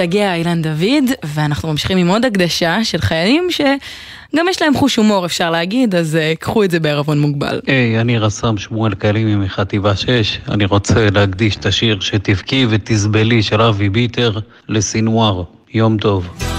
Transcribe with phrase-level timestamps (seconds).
[0.00, 5.26] משתגע אילן דוד, ואנחנו ממשיכים עם עוד הקדשה של חיילים שגם יש להם חוש הומור
[5.26, 7.60] אפשר להגיד, אז uh, קחו את זה בערבון מוגבל.
[7.66, 10.38] היי, אני רס"ר שמואל קלימי מחטיבה 6.
[10.48, 14.38] אני רוצה להקדיש את השיר שתבכי ותסבלי של אבי ביטר
[14.68, 15.42] לסינואר.
[15.74, 16.57] יום טוב.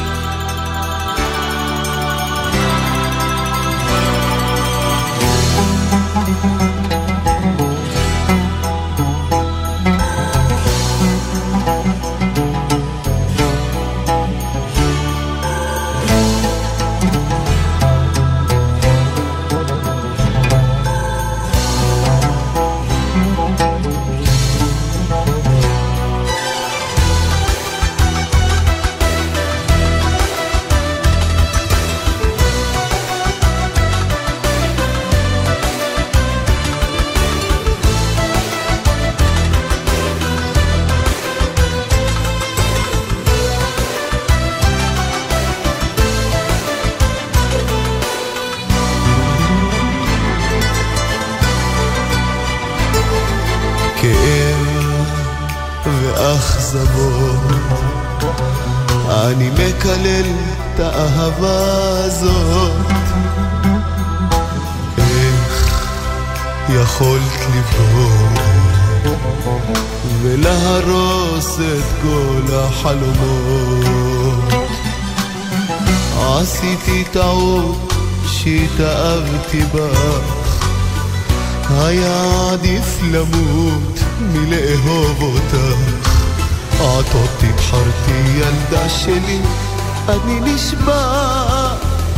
[90.09, 91.75] אני נשבע.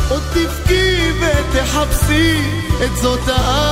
[0.10, 2.40] עוד תבכי ותחפשי
[2.84, 3.71] את זאת האהבה.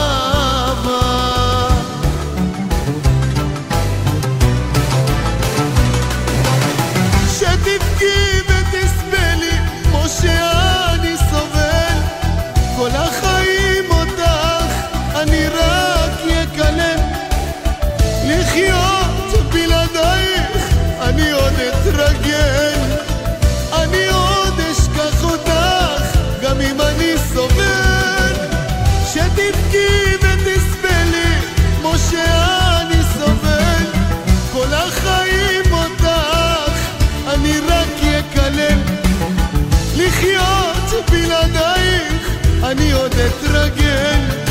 [41.12, 42.30] בלעדייך
[42.64, 44.49] אני עוד אתרגל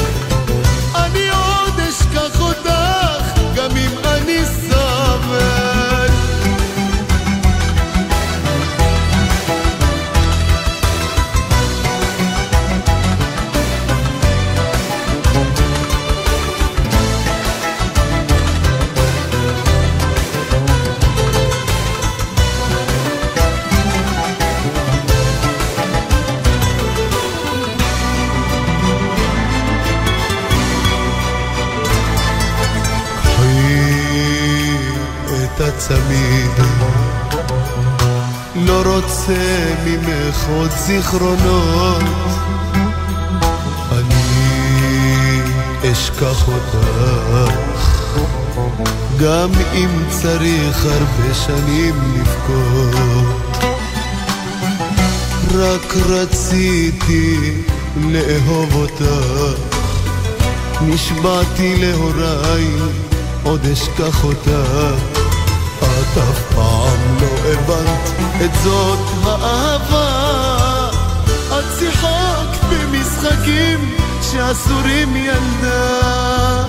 [39.09, 42.03] רוצה ממך עוד זיכרונות.
[43.93, 45.41] אני
[45.93, 47.53] אשכח אותך.
[49.21, 53.63] גם אם צריך הרבה שנים לבכות.
[55.55, 57.53] רק רציתי
[57.97, 59.61] לאהוב אותך.
[60.81, 62.67] נשבעתי להוריי,
[63.43, 64.49] עוד אשכח אותך.
[65.79, 66.78] את אף פעם
[67.21, 68.11] לא הבנת
[68.45, 70.91] את זאת האהבה.
[71.59, 76.65] את שיחקת במשחקים שאסורים ילדה.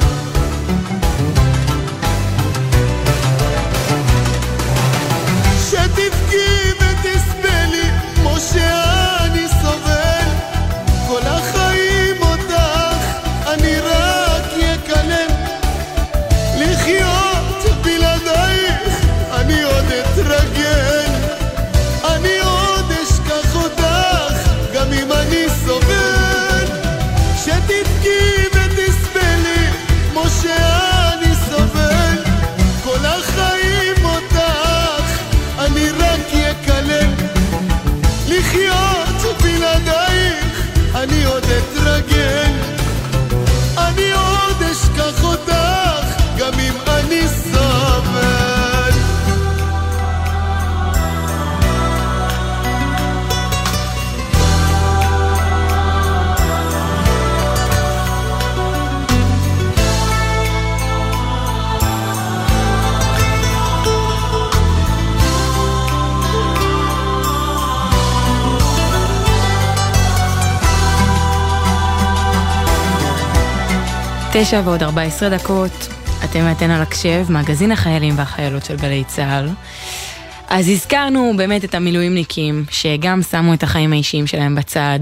[5.70, 8.99] שתבכי ותסבלי כמו שאני
[74.42, 75.88] תשע ועוד ארבע עשרה דקות,
[76.24, 79.50] אתם ואתן על הקשב, מגזין החיילים והחיילות של גלי צה"ל.
[80.50, 85.00] אז הזכרנו באמת את המילואימניקים, שגם שמו את החיים האישיים שלהם בצד,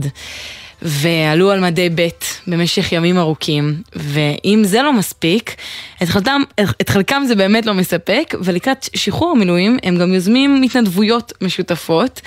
[0.82, 2.08] ועלו על מדי ב'
[2.48, 5.56] במשך ימים ארוכים, ואם זה לא מספיק,
[6.04, 6.42] את חלקם,
[6.82, 12.22] את חלקם זה באמת לא מספק, ולקראת שחרור המילואים הם גם יוזמים התנדבויות משותפות.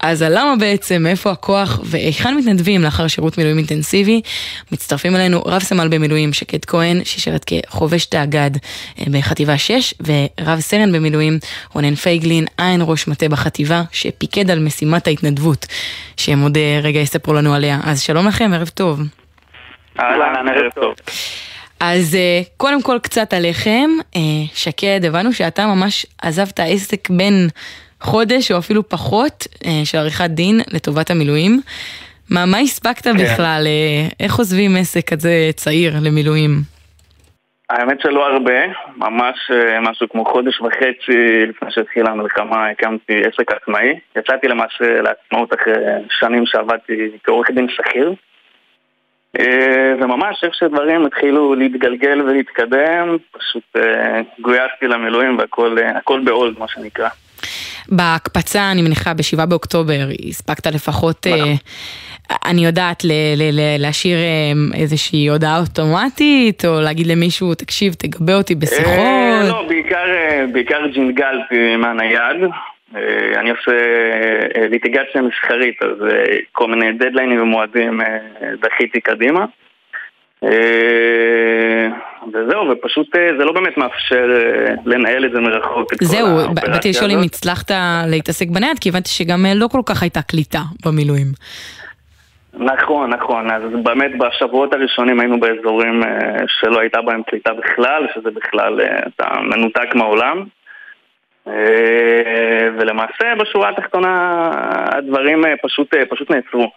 [0.00, 4.20] אז למה בעצם, איפה הכוח והיכן מתנדבים לאחר שירות מילואים אינטנסיבי?
[4.72, 8.50] מצטרפים אלינו רב סמל במילואים שקד כהן, ששירת כחובש תאגד
[9.00, 11.38] אה, בחטיבה 6, ורב סרן במילואים
[11.74, 15.66] רונן פייגלין, עין ראש מטה בחטיבה, שפיקד על משימת ההתנדבות,
[16.16, 17.80] שהם עוד אה, רגע יספרו לנו עליה.
[17.84, 19.00] אז שלום לכם, ערב טוב.
[20.00, 20.94] אהלן, ערב טוב.
[21.80, 24.20] אז אה, קודם כל קצת עליכם, אה,
[24.54, 27.48] שקד, הבנו שאתה ממש עזבת עסק בין
[28.00, 31.60] חודש או אפילו פחות אה, של עריכת דין לטובת המילואים.
[32.30, 33.16] מה, מה הספקת כן.
[33.16, 33.66] בכלל?
[34.20, 36.50] איך עוזבים עסק כזה צעיר למילואים?
[37.70, 38.60] האמת שלא הרבה,
[38.96, 39.50] ממש
[39.82, 43.98] משהו כמו חודש וחצי לפני שהתחילה המלחמה הקמתי עסק עצמאי.
[44.16, 45.74] יצאתי למעשה לעצמאות אחרי
[46.20, 48.14] שנים שעבדתי כעורך דין שכיר.
[49.40, 56.68] אה, וממש איך שדברים התחילו להתגלגל ולהתקדם, פשוט אה, גויסתי למילואים והכל אה, בעול, מה
[56.68, 57.08] שנקרא.
[57.88, 61.54] בהקפצה, אני מניחה, ב-7 באוקטובר, הספקת לפחות, נכון.
[62.44, 63.02] אני יודעת,
[63.78, 64.18] להשאיר
[64.74, 69.48] איזושהי הודעה אוטומטית, או להגיד למישהו, תקשיב, תגבה אותי בשיחות?
[69.48, 69.68] לא,
[70.52, 72.50] בעיקר ג'ינגלתי מהנייד.
[72.94, 73.72] אה, אני עושה
[74.56, 78.00] אה, ליטיגציה מסחרית, אז אה, כל מיני דדליינים ומועדים
[78.60, 79.44] דחיתי קדימה.
[82.32, 84.26] וזהו, ופשוט זה לא באמת מאפשר
[84.86, 85.94] לנהל את זה מרחוק.
[86.02, 87.70] זהו, באתי לשאול אם הצלחת
[88.10, 91.26] להתעסק בנייד, כי הבנתי שגם לא כל כך הייתה קליטה במילואים.
[92.54, 96.02] נכון, נכון, אז באמת בשבועות הראשונים היינו באזורים
[96.46, 98.80] שלא הייתה בהם קליטה בכלל, שזה בכלל,
[99.14, 100.44] אתה מנותק מהעולם.
[101.48, 104.50] אה, ולמעשה בשורה התחתונה
[104.98, 106.70] הדברים אה, פשוט, אה, פשוט נעצרו.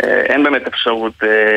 [0.00, 1.12] אין באמת אפשרות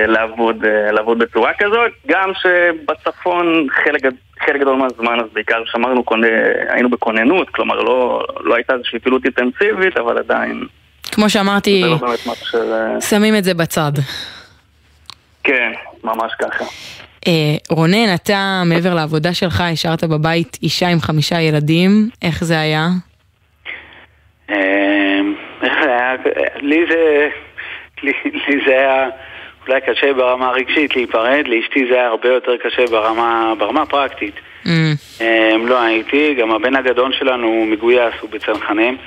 [0.08, 4.02] לעבוד, לעבוד בצורה כזאת, גם שבצפון חלק,
[4.40, 6.04] חלק גדול מהזמן, אז בעיקר שמרנו,
[6.70, 10.66] היינו בכוננות, כלומר לא, לא הייתה איזושהי פעילות אינטנסיבית, אבל עדיין...
[11.12, 13.92] כמו שאמרתי, לא שמים את זה בצד.
[15.44, 15.72] כן,
[16.04, 16.66] ממש ככה.
[17.28, 22.88] אה, רונן, אתה מעבר לעבודה שלך השארת בבית אישה עם חמישה ילדים, איך זה היה?
[24.50, 25.20] אה,
[25.64, 26.16] איך זה היה?
[26.62, 27.30] לי זה,
[28.04, 28.12] לי,
[28.48, 29.10] לי זה היה
[29.68, 34.36] אולי קשה ברמה הרגשית להיפרד, לאשתי זה היה הרבה יותר קשה ברמה, ברמה הפרקטית.
[34.66, 34.70] Mm.
[35.68, 38.98] לא הייתי, גם הבן הגדול שלנו מגויס, הוא בצנחנים,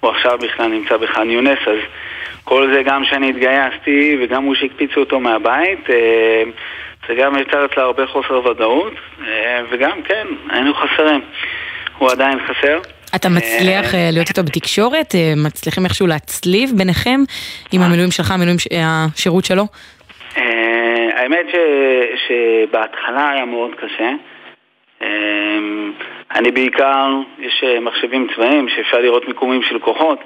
[0.00, 1.78] הוא עכשיו בכלל נמצא בח'אן יונס, אז
[2.44, 5.86] כל זה גם שאני התגייסתי וגם הוא שהקפיצו אותו מהבית
[7.08, 8.92] זה גם יצר אצלה הרבה חוסר ודאות,
[9.26, 11.20] אה, וגם, כן, היינו חסרים.
[11.98, 12.78] הוא עדיין חסר.
[13.16, 15.14] אתה מצליח אה, להיות איתו בתקשורת?
[15.14, 17.20] אה, מצליחים איכשהו להצליב ביניכם
[17.72, 19.64] עם המילואים שלך, המילואים, השירות שלו?
[21.16, 21.56] האמת ש,
[22.26, 24.10] שבהתחלה היה מאוד קשה.
[26.34, 30.18] אני בעיקר, יש מחשבים צבאיים שאפשר לראות מיקומים של כוחות.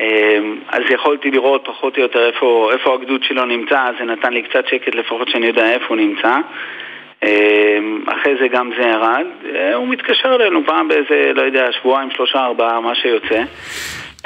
[0.00, 4.42] אמ, אז יכולתי לראות פחות או יותר איפה, איפה הגדוד שלו נמצא, זה נתן לי
[4.42, 6.36] קצת שקט לפחות שאני יודע איפה הוא נמצא.
[7.22, 12.08] אמ, אחרי זה גם זה ירד, אה, הוא מתקשר אלינו פעם באיזה, לא יודע, שבועיים,
[12.16, 13.42] שלושה, ארבעה, מה שיוצא.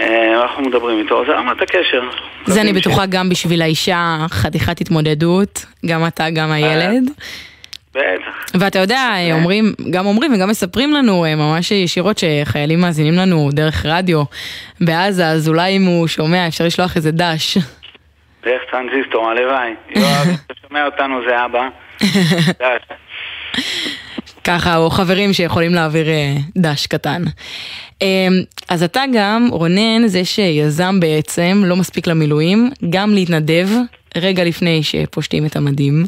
[0.01, 2.03] אה, אנחנו מדברים איתו, זה רמת הקשר.
[2.45, 7.11] זה אני בטוחה גם בשביל האישה חתיכת התמודדות, גם אתה, גם הילד.
[7.97, 8.61] בטח.
[8.61, 13.87] ואתה יודע, אומרים, גם אומרים וגם מספרים לנו אה, ממש ישירות שחיילים מאזינים לנו דרך
[13.87, 14.23] רדיו
[14.81, 17.59] בעזה, אז אולי אם הוא שומע אפשר לשלוח איזה דש.
[18.45, 19.71] דרך טרנזיסטור, הלוואי.
[19.97, 21.69] יואב, אתה שומע אותנו זה אבא.
[24.45, 27.23] ככה, או חברים שיכולים להעביר אה, דש קטן.
[28.03, 28.33] אמ,
[28.69, 33.69] אז אתה גם, רונן, זה שיזם בעצם, לא מספיק למילואים, גם להתנדב
[34.17, 36.05] רגע לפני שפושטים את המדים.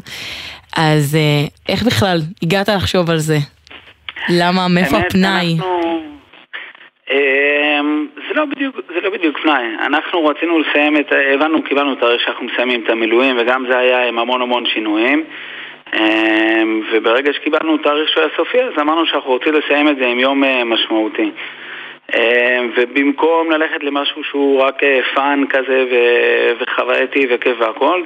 [0.77, 3.37] אז אה, איך בכלל הגעת לחשוב על זה?
[4.29, 5.57] למה, מאיפה הפנאי?
[7.11, 9.65] אמ, זה לא בדיוק, זה לא בדיוק פנאי.
[9.85, 14.07] אנחנו רצינו לסיים את, הבנו, קיבלנו את הרגע שאנחנו מסיימים את המילואים וגם זה היה
[14.07, 15.23] עם המון המון שינויים.
[15.93, 20.07] אמ, וברגע שקיבלנו את התאריך שהוא היה סופי, אז אמרנו שאנחנו רוצים לסיים את זה
[20.07, 21.31] עם יום אה, משמעותי.
[22.15, 24.81] אמ, ובמקום ללכת למשהו שהוא רק
[25.15, 25.85] fun אה, כזה
[26.59, 28.03] וחווייתי וכיף והכל,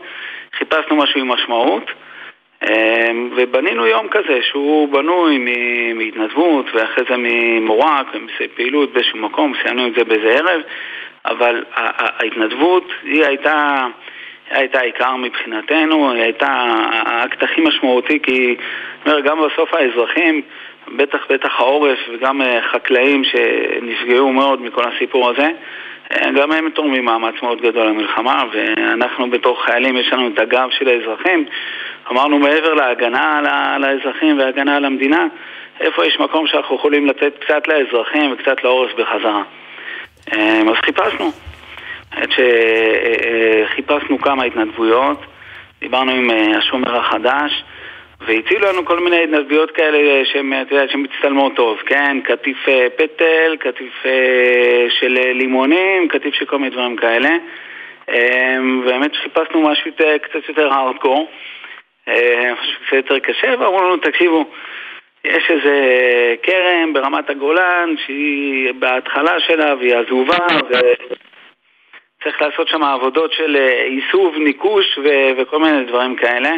[0.57, 1.91] חיפשנו משהו עם משמעות.
[2.69, 5.37] אמ, ובנינו יום כזה שהוא בנוי
[5.93, 7.85] מהתנדבות ואחרי זה ממו...
[7.85, 8.07] רק
[8.55, 10.61] פעילות באיזשהו מקום, סיימנו את זה באיזה ערב,
[11.25, 13.85] אבל ההתנדבות היא הייתה
[14.49, 16.47] הייתה עיקר מבחינתנו, היא הייתה
[17.05, 18.55] האקט הכי משמעותי כי,
[19.05, 20.41] אומר, גם בסוף האזרחים,
[20.95, 25.49] בטח בטח העורף וגם אה, חקלאים שנפגעו מאוד מכל הסיפור הזה,
[26.11, 30.69] אה, גם הם תורמים מאמץ מאוד גדול למלחמה ואנחנו בתור חיילים יש לנו את הגב
[30.71, 31.45] של האזרחים
[32.11, 33.37] אמרנו מעבר להגנה
[33.75, 35.25] על האזרחים והגנה על המדינה
[35.79, 39.43] איפה יש מקום שאנחנו יכולים לתת קצת לאזרחים וקצת לעורף בחזרה
[40.33, 41.31] אה, אז חיפשנו
[42.11, 45.17] עד שחיפשנו כמה התנדבויות
[45.81, 47.63] דיברנו עם השומר החדש
[48.27, 50.25] והצילו לנו כל מיני התנדבויות כאלה
[50.87, 52.17] שמצטלמות טוב, כן?
[52.23, 57.29] קטיף אה, פטל, קטיף אה, של אה, לימונים, קטיף של כל מיני דברים כאלה.
[58.85, 59.91] באמת חיפשנו משהו
[60.21, 61.29] קצת יותר הארדקור,
[62.07, 64.45] משהו קצת יותר קשה, ואמרו לנו, תקשיבו,
[65.25, 65.75] יש איזה
[66.43, 70.37] כרם ברמת הגולן שהיא בהתחלה שלה והיא עזובה
[70.69, 76.51] וצריך לעשות שם עבודות של איסוף, ניקוש ו- וכל מיני דברים כאלה.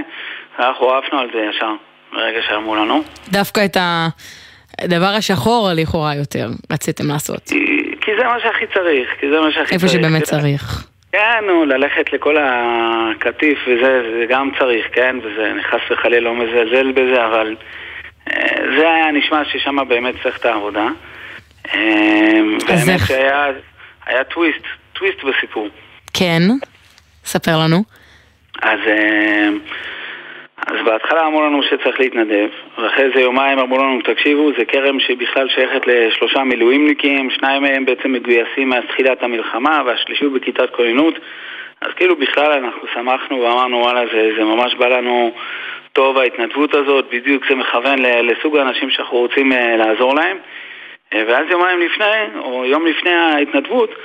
[0.59, 1.71] אנחנו עפנו על זה ישר,
[2.13, 3.03] ברגע שאמרו לנו.
[3.29, 3.77] דווקא את
[4.81, 7.41] הדבר השחור לכאורה יותר רציתם לעשות.
[7.49, 9.95] כי, כי זה מה שהכי צריך, כי זה מה שהכי איפה צריך.
[9.95, 10.94] איפה שבאמת צריך.
[11.15, 16.91] כן, נו, ללכת לכל הקטיף וזה, זה גם צריך, כן, וזה נכנס וחלילה לא מזלזל
[16.91, 17.55] בזה, אבל
[18.31, 20.87] אה, זה היה נשמע ששם באמת צריך את העבודה.
[21.73, 25.69] אה, באמת שהיה טוויסט, טוויסט בסיפור.
[26.13, 26.41] כן,
[27.25, 27.83] ספר לנו.
[28.61, 28.79] אז...
[30.65, 35.49] אז בהתחלה אמרו לנו שצריך להתנדב, ואחרי זה יומיים אמרו לנו, תקשיבו, זה כרם שבכלל
[35.49, 41.19] שייכת לשלושה מילואימניקים, שניים מהם בעצם מגויסים מאז תחילת המלחמה, והשלישי הוא בכיתת כוננות,
[41.81, 45.31] אז כאילו בכלל אנחנו שמחנו ואמרנו, וואלה, זה, זה ממש בא לנו
[45.93, 50.37] טוב ההתנדבות הזאת, בדיוק זה מכוון לסוג האנשים שאנחנו רוצים אה, לעזור להם.
[51.13, 53.95] אה, ואז יומיים לפני, או יום לפני ההתנדבות,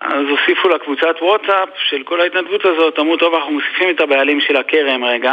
[0.00, 4.56] אז הוסיפו לקבוצת וואטסאפ של כל ההתנדבות הזאת, אמרו, טוב, אנחנו מוסיפים את הבעלים של
[4.56, 5.32] הכרם רגע.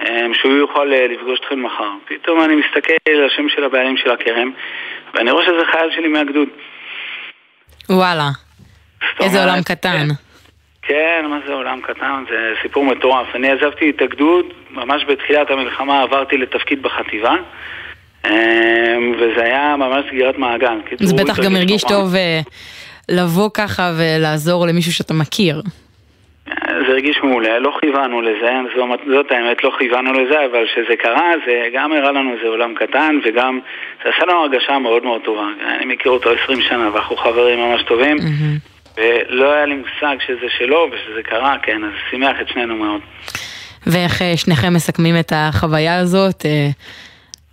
[0.00, 1.90] אמ, שהוא יוכל אה, לפגוש אתכם מחר.
[2.08, 4.50] פתאום אני מסתכל על השם של הבעלים של הכרם,
[5.14, 6.48] ואני רואה שזה חייל שלי מהגדוד.
[7.90, 8.28] וואלה,
[9.20, 10.06] איזה עולם קטן.
[10.82, 12.24] כן, מה זה עולם קטן?
[12.30, 13.26] זה סיפור מטורף.
[13.34, 17.34] אני עזבתי את הגדוד, ממש בתחילת המלחמה עברתי לתפקיד בחטיבה.
[18.26, 18.32] אמ,
[19.20, 20.78] וזה היה ממש סגירת מעגל.
[21.00, 22.40] זה בטח גם הרגיש טוב אה,
[23.08, 25.62] לבוא ככה ולעזור למישהו שאתה מכיר.
[26.86, 31.32] זה הרגיש מעולה, לא כיוונו לזה, זאת, זאת האמת, לא כיוונו לזה, אבל כשזה קרה,
[31.46, 33.60] זה גם הראה לנו איזה עולם קטן, וגם
[34.04, 35.46] זה עשה לנו הרגשה מאוד מאוד טובה.
[35.76, 38.96] אני מכיר אותו 20 שנה, ואנחנו חברים ממש טובים, mm-hmm.
[38.96, 43.00] ולא היה לי מושג שזה שלו ושזה קרה, כן, אז שימח את שנינו מאוד.
[43.86, 46.46] ואיך אה, שניכם מסכמים את החוויה הזאת?
[46.46, 46.68] אה,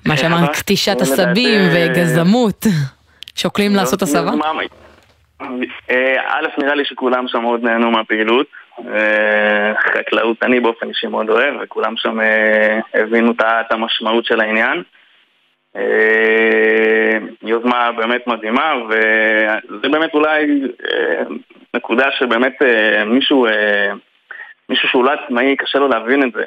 [0.05, 2.65] מה שאמרת, קטישת עשבים וגזמות.
[3.35, 4.31] שוקלים לעשות הסבה?
[5.91, 8.47] אה, א', נראה לי שכולם שם מאוד נהנו מהפעילות.
[8.87, 14.83] אה, חקלאות אני באופן אישי מאוד אוהב, וכולם שם אה, הבינו את המשמעות של העניין.
[17.43, 20.61] יוזמה באמת מדהימה, וזה באמת אולי
[21.75, 22.53] נקודה שבאמת
[23.05, 23.47] מישהו,
[24.69, 26.43] מישהו שהוא לא עצמאי, קשה לו להבין את זה.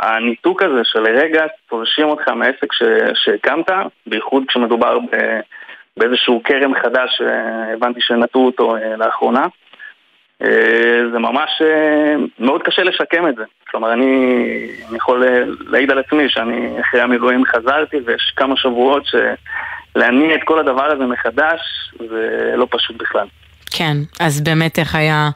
[0.00, 2.72] הניתוק הזה שלרגע פורשים אותך מהעסק
[3.14, 3.70] שהקמת,
[4.06, 4.98] בייחוד כשמדובר
[5.96, 9.46] באיזשהו כרם חדש שהבנתי שנטו אותו לאחרונה.
[10.42, 13.42] אה, זה ממש אה, מאוד קשה לשקם את זה.
[13.70, 14.36] כלומר, אני,
[14.88, 15.24] אני יכול
[15.66, 21.04] להעיד על עצמי שאני אחרי המילואים חזרתי ויש כמה שבועות שלהניע את כל הדבר הזה
[21.04, 21.60] מחדש
[21.98, 23.26] זה לא פשוט בכלל.
[23.70, 25.30] כן, אז באמת איך היה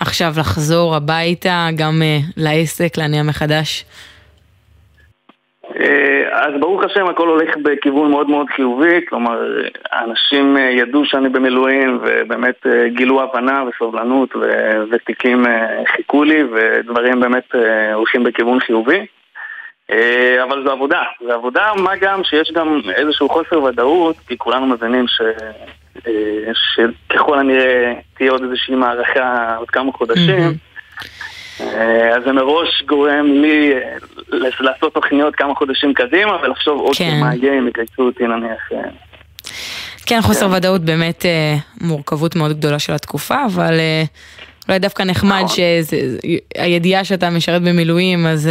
[0.00, 2.02] עכשיו לחזור הביתה, גם
[2.36, 3.84] לעסק, להניע מחדש?
[5.80, 9.40] אה, אז ברוך השם הכל הולך בכיוון מאוד מאוד חיובי, כלומר
[9.90, 14.28] האנשים אה, ידעו שאני במילואים ובאמת אה, גילו הבנה וסובלנות
[14.90, 15.44] ותיקים
[15.96, 17.54] חיכו לי ודברים באמת
[17.94, 19.06] הולכים בכיוון חיובי.
[20.42, 25.06] אבל זו עבודה, זו עבודה, מה גם שיש גם איזשהו חוסר ודאות כי כולנו מבינים
[25.08, 25.20] ש...
[26.74, 30.48] שככל הנראה תהיה עוד איזושהי מערכה עוד כמה חודשים.
[30.48, 30.72] mm-hmm.
[31.62, 37.20] אה, אז זה מראש גורם לי אה, לעשות תוכניות כמה חודשים קדימה ולחשוב עוד כן.
[37.20, 38.72] מה יהיה אם יגייסו אותי נניח.
[38.72, 38.78] אה.
[40.06, 40.54] כן, חוסר כן.
[40.54, 41.24] ודאות באמת
[41.80, 43.80] מורכבות מאוד גדולה של התקופה, אבל
[44.68, 45.56] אולי דווקא נחמד נכון.
[46.56, 48.50] שהידיעה שאתה משרת במילואים, אז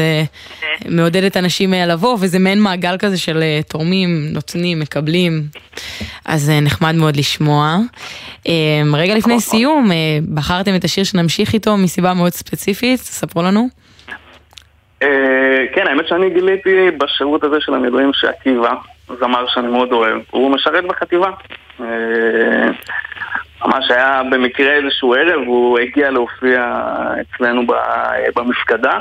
[0.89, 5.44] מעודדת אנשים לבוא, וזה מעין מעגל כזה של תורמים, נותנים, מקבלים,
[6.25, 7.77] אז נחמד מאוד לשמוע.
[8.94, 9.39] רגע לפני נכון.
[9.39, 9.91] סיום,
[10.34, 13.68] בחרתם את השיר שנמשיך איתו מסיבה מאוד ספציפית, ספרו לנו.
[15.75, 18.74] כן, האמת שאני גיליתי בשירות הזה של המילואים שעקיבא,
[19.20, 21.30] זמר שאני מאוד אוהב, הוא משרת בחטיבה.
[23.65, 26.82] ממש היה במקרה איזשהו ערב, הוא הגיע להופיע
[27.22, 27.62] אצלנו
[28.36, 29.00] במפקדה,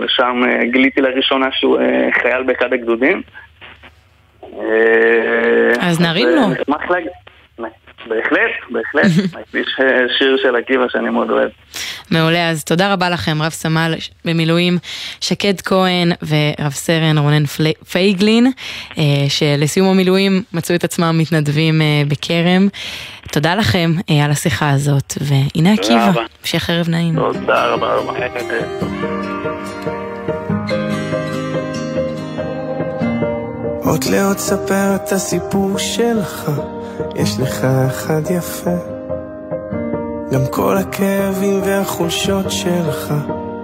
[0.00, 0.42] ושם
[0.72, 1.78] גיליתי לראשונה שהוא
[2.22, 3.22] חייל באחד הגדודים.
[5.80, 6.42] אז נרים לו.
[8.06, 9.12] בהחלט, בהחלט.
[9.60, 9.68] יש
[10.18, 11.50] שיר של עקיבא שאני מאוד אוהב.
[12.10, 13.94] מעולה, אז תודה רבה לכם, רב סמל
[14.24, 14.78] במילואים
[15.20, 17.46] שקד כהן ורב סרן רונן
[17.92, 18.52] פייגלין,
[18.98, 22.68] אה, שלסיום המילואים מצאו את עצמם מתנדבים אה, בכרם.
[23.32, 27.14] תודה לכם אה, על השיחה המשך והנה עקיבא, המשך ערב נעים.
[27.14, 28.12] תודה רבה רבה.
[33.84, 36.50] עוד לעוד ספר את הסיפור שלך,
[37.14, 38.76] יש לך אחד יפה.
[40.32, 43.14] גם כל הכאבים והחולשות שלך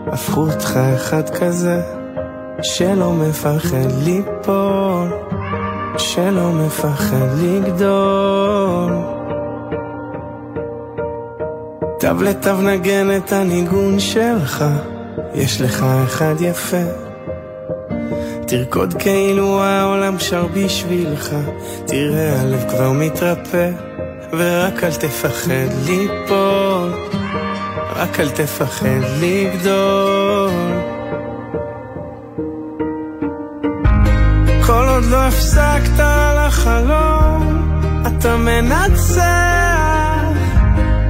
[0.06, 1.80] הפכו אותך אחד כזה
[2.62, 5.12] שלא מפחד ליפול,
[5.98, 8.92] שלא מפחד לגדול.
[12.00, 14.64] תו לתו נגן את הניגון שלך,
[15.34, 17.07] יש לך אחד יפה.
[18.48, 21.30] תרקוד כאילו העולם שר בשבילך,
[21.86, 23.70] תראה הלב כבר מתרפא,
[24.32, 26.92] ורק אל תפחד ליפול,
[27.96, 30.50] רק אל תפחד לגדול.
[34.66, 36.04] כל עוד לא הפסקת
[36.36, 37.70] לחלום,
[38.06, 39.22] אתה מנצח,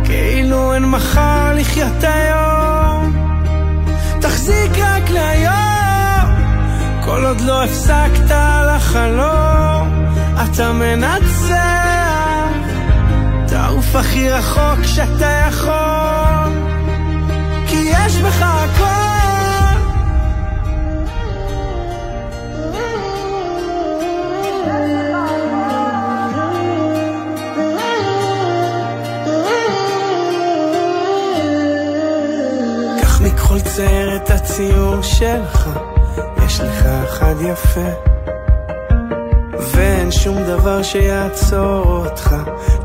[0.05, 3.13] כאילו אין מחר לחיות היום,
[4.21, 5.78] תחזיק רק להיום.
[7.09, 8.31] כל עוד לא הפסקת
[8.67, 10.07] לחלום,
[10.45, 11.59] אתה מנצח.
[13.47, 16.53] תעוף הכי רחוק שאתה יכול,
[17.67, 19.09] כי יש בך הכל.
[33.21, 35.58] מכל צייר את הציור שלך
[37.33, 37.89] אחד יפה.
[39.73, 42.37] ואין שום דבר שיעצור אותך.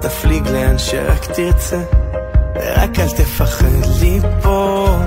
[0.01, 1.81] תפליג לאן שרק תרצה.
[2.75, 3.65] רק אל תפחד
[4.01, 4.99] ליפול.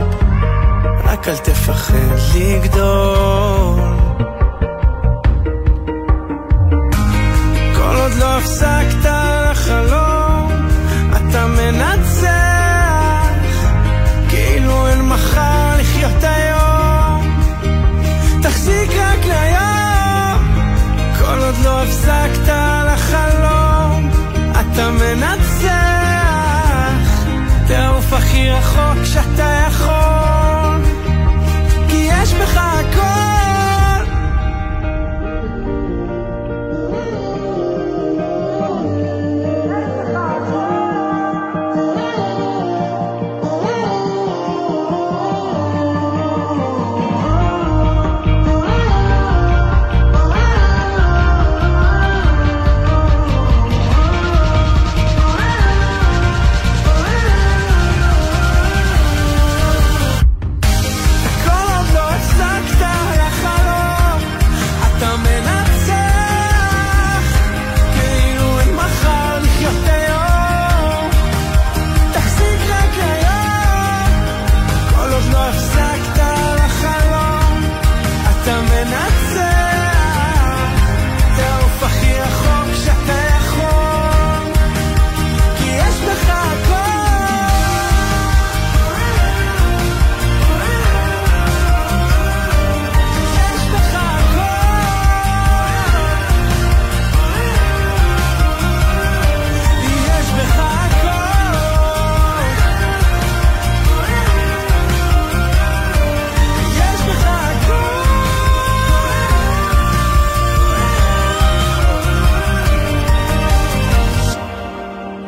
[1.05, 1.95] רק אל תפחד
[2.35, 3.81] לגדול.
[7.77, 9.16] כל עוד לא הפסקת
[21.87, 22.49] הפסקת
[22.87, 24.11] לחלום
[24.51, 25.67] אתה מנצח.
[27.69, 29.56] תעוף הכי רחוק שאתה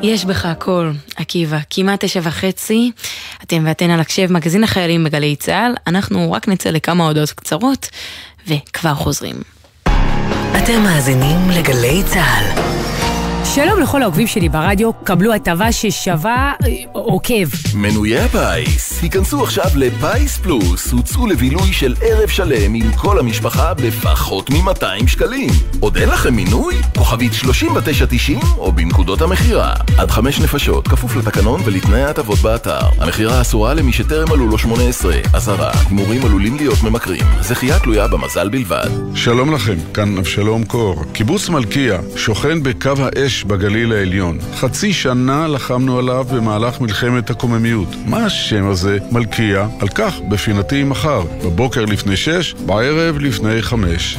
[0.08, 2.90] יש בך הכל, עקיבא, כמעט תשע וחצי,
[3.42, 7.88] אתם ואתן על הקשב, מגזין החיילים בגלי צה"ל, אנחנו רק נצא לכמה הודעות קצרות,
[8.46, 9.36] וכבר חוזרים.
[10.58, 12.77] אתם מאזינים לגלי צה"ל.
[13.44, 17.34] שלום לכל העוקבים שלי ברדיו, קבלו הטבה ששווה אה, עוקב.
[17.74, 24.50] מנויי הפיס, היכנסו עכשיו לפיס פלוס, הוצאו לבילוי של ערב שלם עם כל המשפחה בפחות
[24.50, 25.50] מ-200 שקלים.
[25.80, 26.74] עוד אין לכם מינוי?
[26.98, 29.74] כוכבית 3990 או בנקודות המכירה.
[29.98, 32.80] עד חמש נפשות, כפוף לתקנון ולתנאי ההטבות באתר.
[32.98, 35.14] המכירה אסורה למי שטרם מלאו לו 18.
[35.32, 37.24] אזהרה, הימורים עלולים להיות ממכרים.
[37.40, 38.88] זכייה תלויה במזל בלבד.
[39.14, 41.04] שלום לכם, כאן אבשלום קור.
[41.12, 44.38] קיבוץ מלכיה שוכן בקו האש 6 בגליל העליון.
[44.54, 47.88] חצי שנה לחמנו עליו במהלך מלחמת הקוממיות.
[48.06, 49.68] מה השם הזה, מלכיה?
[49.80, 54.18] על כך בפינתי מחר, בבוקר לפני 6, בערב לפני 5.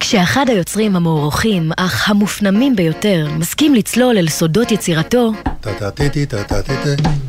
[0.00, 5.32] כשאחד היוצרים המוערוכים, אך המופנמים ביותר, מסכים לצלול אל סודות יצירתו,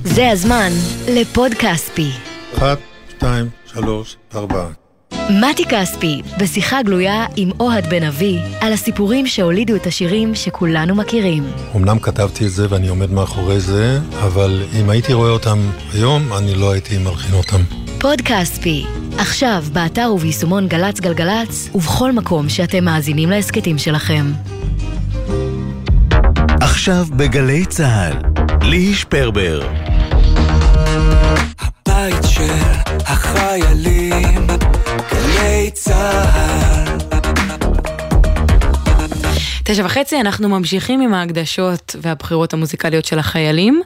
[0.03, 0.71] זה הזמן
[1.07, 2.11] לפוד כספי.
[2.57, 2.77] אחת,
[3.17, 4.65] שתיים, שלוש, ארבע.
[5.29, 11.43] מתי כספי, בשיחה גלויה עם אוהד בן אבי, על הסיפורים שהולידו את השירים שכולנו מכירים.
[11.75, 15.57] אמנם כתבתי את זה ואני עומד מאחורי זה, אבל אם הייתי רואה אותם
[15.93, 17.61] היום, אני לא הייתי מלחין אותם.
[17.99, 18.85] פוד כספי,
[19.17, 24.31] עכשיו באתר וביישומון גל"צ גלגלצ, ובכל מקום שאתם מאזינים להסכתים שלכם.
[26.61, 28.13] עכשיו בגלי צה"ל,
[28.61, 29.94] ליהי שפרבר.
[32.35, 32.53] של
[33.05, 34.47] החיילים,
[35.11, 36.97] גלי צה"ל.
[39.63, 43.81] תשע וחצי אנחנו ממשיכים עם ההקדשות והבחירות המוזיקליות של החיילים,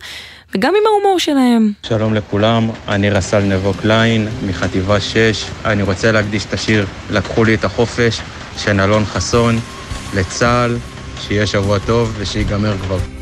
[0.56, 1.72] וגם עם ההומור שלהם.
[1.84, 5.46] שלום לכולם, אני רס"ל נבו קליין, מחטיבה 6.
[5.66, 8.22] אני רוצה להקדיש את השיר "לקחו לי את החופש"
[8.58, 9.60] של אלון חסון,
[10.16, 10.78] לצה"ל,
[11.22, 13.18] שיהיה שבוע טוב ושיגמר כבר.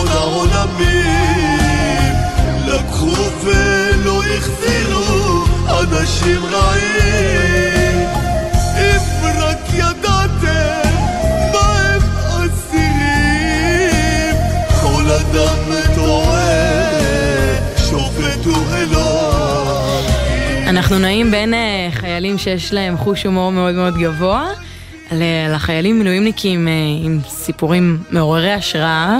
[0.00, 1.60] ריבון העולמים.
[2.66, 8.08] לקחו ולא החזירו אנשים רעים.
[8.76, 9.00] אם
[9.38, 10.90] רק ידעתם
[11.52, 12.02] מה הם
[12.46, 14.36] אסירים
[14.80, 15.56] כל אדם
[20.68, 24.50] אנחנו נעים בין אה, חיילים שיש להם חוש הומור מאוד מאוד גבוה
[25.50, 26.72] לחיילים מילואימניקים אה,
[27.04, 29.18] עם סיפורים מעוררי השראה.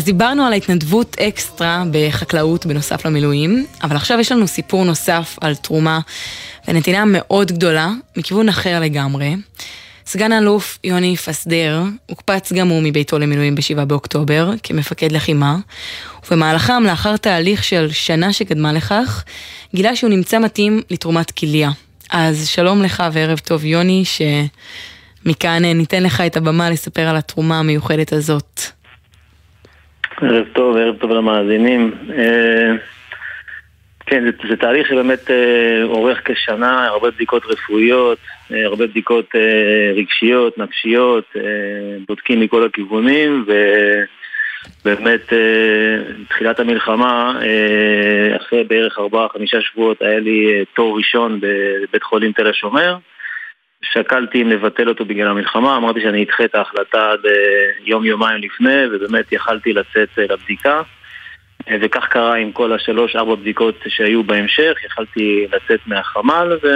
[0.00, 5.54] אז דיברנו על ההתנדבות אקסטרה בחקלאות בנוסף למילואים, אבל עכשיו יש לנו סיפור נוסף על
[5.54, 6.00] תרומה
[6.68, 9.36] ונתינה מאוד גדולה, מכיוון אחר לגמרי.
[10.06, 15.56] סגן אלוף יוני פסדר הוקפץ גם הוא מביתו למילואים ב-7 באוקטובר כמפקד לחימה,
[16.26, 19.24] ובמהלכם, לאחר תהליך של שנה שקדמה לכך,
[19.74, 21.70] גילה שהוא נמצא מתאים לתרומת כליה.
[22.10, 24.04] אז שלום לך וערב טוב יוני,
[25.24, 28.79] שמכאן אה, ניתן לך את הבמה לספר על התרומה המיוחדת הזאת.
[30.22, 31.92] ערב טוב, ערב טוב למאזינים.
[32.18, 32.72] אה,
[34.06, 38.18] כן, זה, זה תהליך שבאמת אה, אורך כשנה, הרבה בדיקות רפואיות,
[38.52, 41.42] אה, הרבה בדיקות אה, רגשיות, נפשיות, אה,
[42.08, 43.44] בודקים מכל הכיוונים,
[44.84, 52.02] ובאמת אה, תחילת המלחמה, אה, אחרי בערך ארבעה-חמישה שבועות היה לי אה, תור ראשון בבית
[52.02, 52.96] חולים תל השומר.
[53.82, 57.32] שקלתי אם לבטל אותו בגלל המלחמה, אמרתי שאני אדחה את ההחלטה עד אה,
[57.84, 60.82] יום-יומיים לפני, ובאמת יכלתי לצאת אה, לבדיקה.
[61.68, 66.68] אה, וכך קרה עם כל השלוש-ארבע בדיקות שהיו בהמשך, יכלתי לצאת מהחמ"ל ו...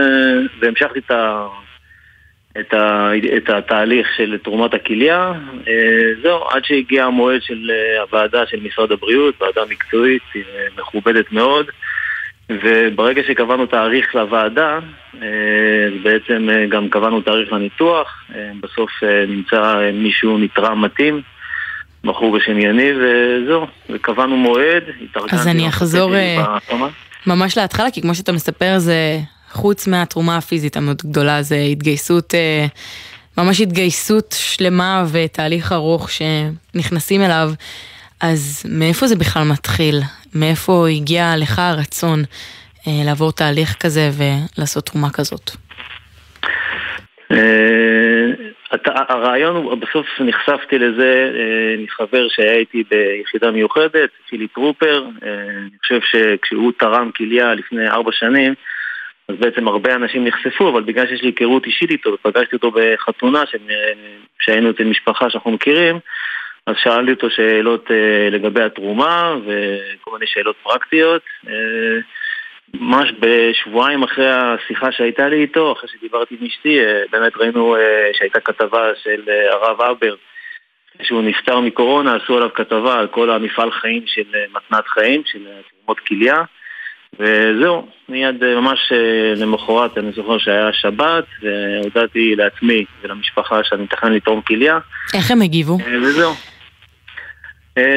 [0.61, 1.47] והמשכתי את, ה...
[2.61, 3.11] את, ה...
[3.37, 5.33] את התהליך של תרומת הכליה.
[6.23, 10.23] זהו, עד שהגיע המועד של הוועדה של משרד הבריאות, ועדה מקצועית
[10.79, 11.67] מכובדת מאוד.
[12.51, 14.79] וברגע שקבענו תאריך לוועדה,
[15.23, 15.29] אה,
[16.03, 18.91] בעצם אה, גם קבענו תאריך לניתוח, אה, בסוף
[19.29, 21.23] נמצא מישהו נתרם מתאים,
[22.05, 25.35] בחור בשם יניב, וזהו, וקבענו מועד, התארגנתי.
[25.37, 26.13] אז אני אחזור
[27.27, 29.19] ממש להתחלה, כי כמו שאתה מספר זה,
[29.51, 32.35] חוץ מהתרומה הפיזית המאוד גדולה, זה התגייסות,
[33.39, 37.51] ממש התגייסות שלמה ותהליך ארוך שנכנסים אליו.
[38.21, 40.01] אז מאיפה זה בכלל מתחיל?
[40.35, 42.19] מאיפה הגיע לך הרצון
[42.87, 45.51] אה, לעבור תהליך כזה ולעשות תרומה כזאת?
[47.33, 55.79] אה, הרעיון הוא, בסוף נחשפתי לזה אה, מחבר שהיה איתי ביחידה מיוחדת, פילי טרופר, אני
[55.81, 58.55] חושב שכשהוא תרם כליה לפני ארבע שנים,
[59.29, 63.43] אז בעצם הרבה אנשים נחשפו, אבל בגלל שיש לי היכרות אישית איתו, ופגשתי אותו בחתונה
[64.41, 65.99] שהיינו אצל משפחה שאנחנו מכירים,
[66.67, 71.23] אז שאלתי אותו שאלות אה, לגבי התרומה וכל מיני שאלות פרקטיות.
[71.49, 71.53] אה,
[72.75, 77.77] ממש בשבועיים אחרי השיחה שהייתה לי איתו, אחרי שדיברתי עם אשתי, אה, באמת ראינו
[78.13, 80.15] שהייתה כתבה של הרב אבר,
[81.03, 86.01] שהוא נפטר מקורונה, עשו עליו כתבה על כל המפעל חיים של מתנת חיים, של תרומות
[86.01, 86.37] כליה.
[87.21, 88.93] וזהו, מיד ממש
[89.37, 94.79] למחרת אני זוכר שהיה שבת והודעתי לעצמי ולמשפחה שאני מתכנן לתרום כליה.
[95.15, 95.79] איך הם הגיבו?
[96.03, 96.33] וזהו.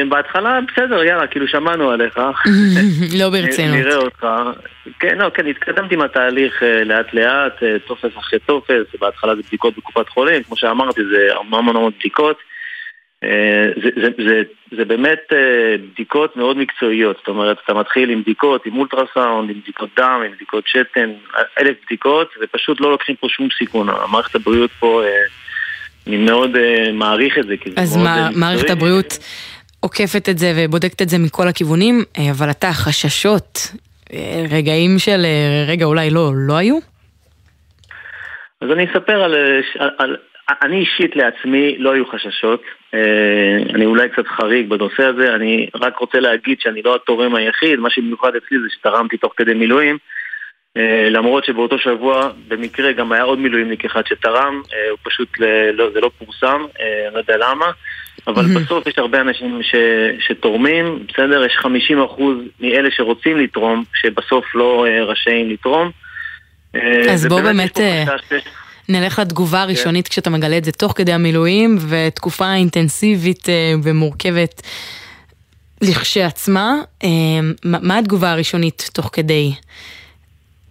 [0.08, 2.18] בהתחלה בסדר, יאללה, כאילו שמענו עליך.
[3.20, 3.76] לא ברצינות.
[3.76, 4.26] נראה אותך.
[4.98, 10.08] כן, לא, כן, התקדמתי עם התהליך לאט לאט, טופס אחרי טופס, בהתחלה זה בדיקות בקופת
[10.08, 12.38] חולים, כמו שאמרתי, זה המון המון בדיקות.
[13.82, 14.42] זה, זה, זה,
[14.76, 15.32] זה באמת
[15.92, 20.32] בדיקות מאוד מקצועיות, זאת אומרת, אתה מתחיל עם בדיקות, עם אולטרסאונד, עם בדיקות דם, עם
[20.32, 21.10] בדיקות שתן,
[21.60, 23.88] אלף בדיקות, ופשוט לא לוקחים פה שום סיכון.
[24.10, 25.02] מערכת הבריאות פה,
[26.06, 26.50] אני מאוד
[26.92, 29.18] מעריך את זה, כי זה אז מאוד מה, מערכת הבריאות
[29.80, 33.58] עוקפת את זה ובודקת את זה מכל הכיוונים, אבל אתה, חששות,
[34.50, 35.26] רגעים של
[35.68, 36.78] רגע אולי לא, לא היו?
[38.60, 39.34] אז אני אספר על,
[39.98, 40.16] על,
[40.62, 42.62] אני אישית לעצמי לא היו חששות,
[43.74, 47.90] אני אולי קצת חריג בנושא הזה, אני רק רוצה להגיד שאני לא התורם היחיד, מה
[47.90, 49.98] שבמיוחד אצלי זה שתרמתי תוך כדי מילואים,
[51.10, 55.28] למרות שבאותו שבוע במקרה גם היה עוד מילואימניק אחד שתרם, הוא פשוט,
[55.72, 56.64] לא, זה לא פורסם,
[57.06, 57.66] אני לא יודע למה,
[58.28, 59.74] אבל בסוף יש הרבה אנשים ש,
[60.26, 61.44] שתורמים, בסדר?
[61.44, 61.56] יש
[62.18, 62.22] 50%
[62.60, 65.90] מאלה שרוצים לתרום, שבסוף לא רשאים לתרום.
[67.10, 67.78] אז בוא באמת...
[68.90, 70.10] נלך לתגובה הראשונית כן.
[70.10, 73.48] כשאתה מגלה את זה תוך כדי המילואים, ותקופה אינטנסיבית
[73.82, 74.62] ומורכבת
[75.80, 76.74] לכשעצמה.
[77.64, 79.52] מה התגובה הראשונית תוך כדי?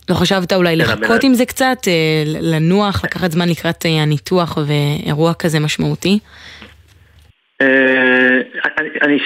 [0.10, 1.78] לא חשבת אולי לחכות עם זה קצת,
[2.26, 6.10] לנוח, לקחת זמן לקראת הניתוח ואירוע כזה משמעותי?
[6.10, 6.20] אני,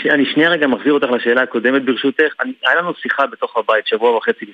[0.10, 2.34] אני שנייה רגע מחזיר אותך לשאלה הקודמת ברשותך.
[2.66, 4.46] היה לנו שיחה בתוך הבית שבוע וחצי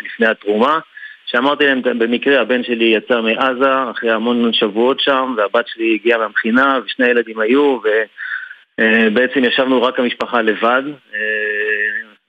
[0.00, 0.78] לפני, התרומה.
[1.26, 6.78] שאמרתי להם, במקרה הבן שלי יצא מעזה אחרי המון שבועות שם והבת שלי הגיעה מהמכינה
[6.84, 10.82] ושני ילדים היו אה, בעצם ישבנו רק המשפחה לבד.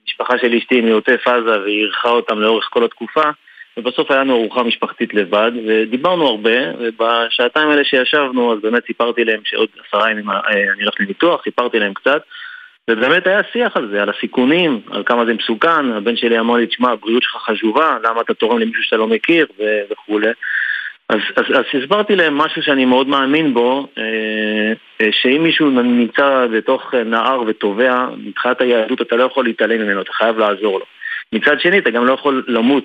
[0.02, 3.30] המשפחה של אשתי מעוטף עזה והיא אירחה אותם לאורך כל התקופה.
[3.80, 9.40] ובסוף היה לנו ארוחה משפחתית לבד, ודיברנו הרבה, ובשעתיים האלה שישבנו, אז באמת סיפרתי להם
[9.44, 12.22] שעוד עשרה ימים אני הולך לניתוח, סיפרתי להם קצת,
[12.90, 16.68] ובאמת היה שיח על זה, על הסיכונים, על כמה זה מסוכן, הבן שלי אמר לי,
[16.68, 19.46] תשמע, הבריאות שלך חשובה, למה אתה תורם למישהו שאתה לא מכיר,
[19.92, 20.32] וכולי.
[21.10, 26.48] אז, אז, אז הסברתי להם משהו שאני מאוד מאמין בו, אה, אה, שאם מישהו נמצא
[26.54, 30.86] בתוך נהר וטובע, מבחינת היהדות אתה לא יכול להתעלם ממנו, אתה חייב לעזור לו.
[31.34, 32.84] מצד שני, אתה גם לא יכול למות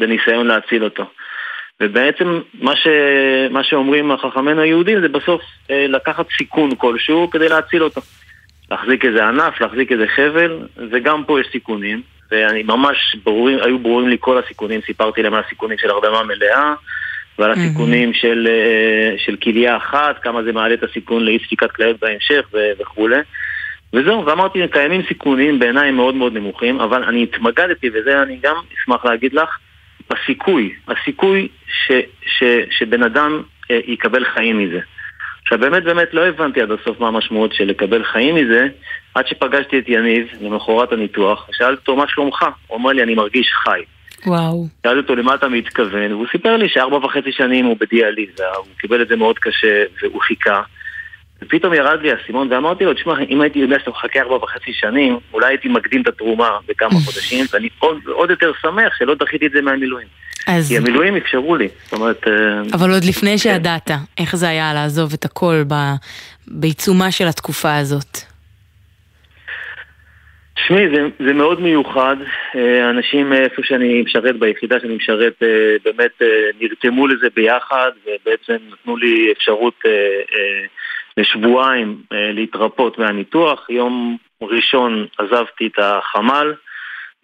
[0.00, 1.04] בניסיון להציל אותו.
[1.82, 2.86] ובעצם מה, ש...
[3.50, 8.00] מה שאומרים החכמינו היהודים זה בסוף אה, לקחת סיכון כלשהו כדי להציל אותו.
[8.70, 12.02] להחזיק איזה ענף, להחזיק איזה חבל, וגם פה יש סיכונים.
[12.30, 16.74] ואני ממש, ברורים, היו ברורים לי כל הסיכונים, סיפרתי להם על הסיכונים של הרדמה מלאה,
[17.38, 18.20] ועל הסיכונים mm-hmm.
[18.20, 22.48] של, אה, של כליה אחת, כמה זה מעלה את הסיכון לאי ספיקת כליות בהמשך
[22.80, 23.20] וכולי.
[23.92, 29.04] וזהו, ואמרתי, קיימים סיכונים בעיניי מאוד מאוד נמוכים, אבל אני התמקדתי, וזה אני גם אשמח
[29.04, 29.58] להגיד לך,
[30.10, 31.92] בסיכוי, הסיכוי ש,
[32.26, 34.80] ש, שבן אדם אה, יקבל חיים מזה.
[35.42, 38.66] עכשיו באמת באמת לא הבנתי עד הסוף מה המשמעות של לקבל חיים מזה,
[39.14, 42.42] עד שפגשתי את יניב למחרת הניתוח, שאלתי אותו מה שלומך?
[42.42, 43.82] הוא אומר לי אני מרגיש חי.
[44.26, 44.66] וואו.
[44.82, 49.02] שאלתי אותו למה אתה מתכוון, והוא סיפר לי שארבע וחצי שנים הוא בדיאליזה, הוא קיבל
[49.02, 50.62] את זה מאוד קשה והוא חיכה.
[51.42, 55.18] ופתאום ירד לי האסימון ואמרתי לו, תשמע, אם הייתי יודע שאתה מחכה ארבע וחצי שנים,
[55.32, 59.50] אולי הייתי מקדים את התרומה בכמה חודשים, ואני עוד, עוד יותר שמח שלא דחיתי את
[59.50, 60.06] זה מהמילואים.
[60.46, 60.68] אז...
[60.68, 62.28] כי המילואים אפשרו לי, זאת אומרת...
[62.28, 62.32] אה,
[62.72, 63.36] אבל עוד לפני כן.
[63.36, 65.74] שידעת, איך זה היה לעזוב את הכל ב...
[66.46, 68.18] בעיצומה של התקופה הזאת?
[70.54, 72.16] תשמעי, זה, זה מאוד מיוחד.
[72.56, 76.22] אה, אנשים איפה שאני משרת, ביחידה שאני משרת, אה, באמת
[76.60, 79.74] נרתמו לזה ביחד, ובעצם נתנו לי אפשרות
[81.18, 83.70] לשבועיים להתרפות מהניתוח.
[83.70, 86.54] יום ראשון עזבתי את החמ"ל.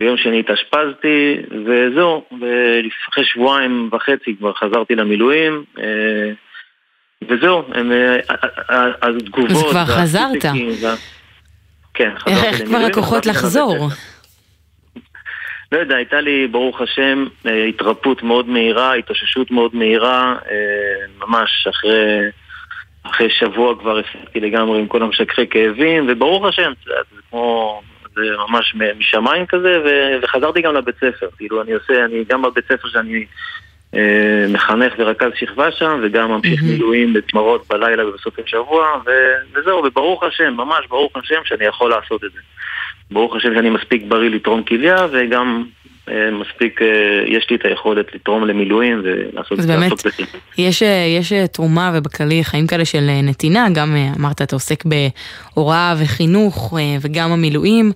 [0.00, 6.32] ביום שני התאשפזתי, וזהו, ולפני שבועיים וחצי כבר חזרתי למילואים, אה,
[7.28, 8.16] וזהו, הם, אה,
[8.70, 9.50] אה, התגובות...
[9.50, 10.44] אז כבר חזרת.
[11.94, 13.88] כן, חזרתי איך כבר הכוחות לחזור?
[15.72, 17.26] לא יודע, הייתה לי, ברוך השם,
[17.68, 20.36] התרפות מאוד מהירה, התאוששות מאוד מהירה,
[21.18, 22.30] ממש אחרי,
[23.04, 27.80] אחרי שבוע כבר הפסקתי לגמרי עם כל המשככי כאבים, וברוך השם, זה כמו
[28.14, 29.82] זה ממש משמיים כזה,
[30.22, 31.28] וחזרתי גם לבית ספר.
[31.36, 33.24] כאילו, אני עושה, אני גם בבית ספר שאני
[33.94, 36.64] אה, מחנך ורכז שכבה שם, וגם ממשיך mm-hmm.
[36.64, 38.86] מילואים בתמרות בלילה ובסופי שבוע,
[39.54, 42.40] וזהו, וברוך השם, ממש ברוך השם שאני יכול לעשות את זה.
[43.10, 45.64] ברוך השם שאני מספיק בריא לתרום כליה, וגם
[46.32, 46.86] מספיק, אה,
[47.26, 49.68] יש לי את היכולת לתרום למילואים ולעשות את זה.
[49.68, 49.92] באמת,
[50.58, 56.74] יש, אה, יש תרומה ובכללי חיים כאלה של נתינה, גם אמרת, אתה עוסק בהוראה וחינוך
[57.00, 57.92] וגם המילואים,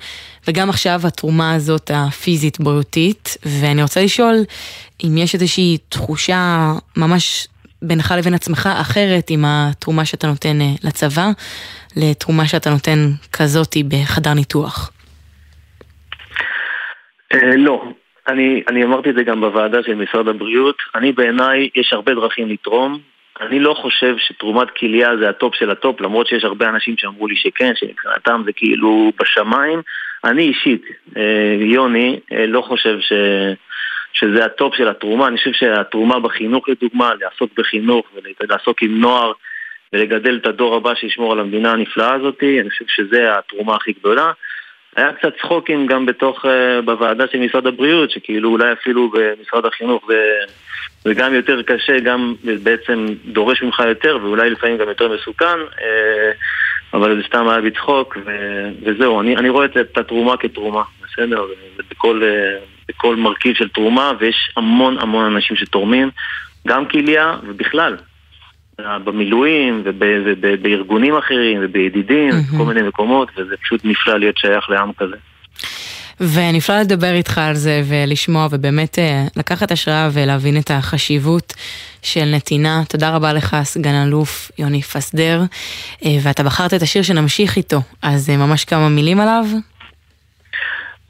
[0.49, 4.35] וגם עכשיו התרומה הזאת הפיזית בריאותית, ואני רוצה לשאול
[5.05, 7.49] אם יש איזושהי תחושה ממש
[7.83, 11.31] בינך לבין עצמך אחרת עם התרומה שאתה נותן לצבא,
[11.97, 12.99] לתרומה שאתה נותן
[13.33, 14.93] כזאתי בחדר ניתוח.
[17.35, 17.85] אה, לא,
[18.29, 22.49] אני, אני אמרתי את זה גם בוועדה של משרד הבריאות, אני בעיניי, יש הרבה דרכים
[22.49, 22.99] לתרום.
[23.41, 26.95] אני לא חושב שתרומת כליה זה ה top של ה top, למרות שיש הרבה אנשים
[26.99, 29.83] שאמרו לי שכן, שמבחינתם זה כאילו בשמיים.
[30.25, 30.83] אני אישית,
[31.17, 33.13] אה, יוני, אה, לא חושב ש...
[34.13, 35.29] שזה ה top של התרומה.
[35.29, 38.07] אני חושב שהתרומה בחינוך לדוגמה, לעסוק בחינוך
[38.41, 39.33] ולעסוק עם נוער
[39.93, 44.33] ולגדל את הדור הבא שישמור על המדינה הנפלאה הזאת, אני חושב שזה התרומה הכי גדולה.
[44.99, 46.49] היה קצת צחוקים גם בתוך, uh,
[46.85, 50.09] בוועדה של משרד הבריאות, שכאילו אולי אפילו במשרד החינוך
[51.05, 56.97] זה, גם יותר קשה, גם בעצם דורש ממך יותר, ואולי לפעמים גם יותר מסוכן, uh,
[56.97, 58.17] אבל זה סתם היה בצחוק,
[58.83, 61.47] וזהו, אני, אני רואה את, התרומה כתרומה, בסדר?
[61.91, 66.11] בכל, uh, בכל מרכיב של תרומה, ויש המון המון אנשים שתורמים,
[66.69, 67.97] גם כליה ובכלל.
[68.81, 72.57] במילואים ובארגונים אחרים ובידידים, mm-hmm.
[72.59, 75.17] כל מיני מקומות, וזה פשוט נפלא להיות שייך לעם כזה.
[76.21, 81.55] ונפלא לדבר איתך על זה ולשמוע ובאמת אה, לקחת השראה ולהבין את החשיבות
[82.03, 82.83] של נתינה.
[82.89, 85.43] תודה רבה לך, סגן אלוף יוני פסדר,
[86.05, 89.45] אה, ואתה בחרת את השיר שנמשיך איתו, אז אה, ממש כמה מילים עליו.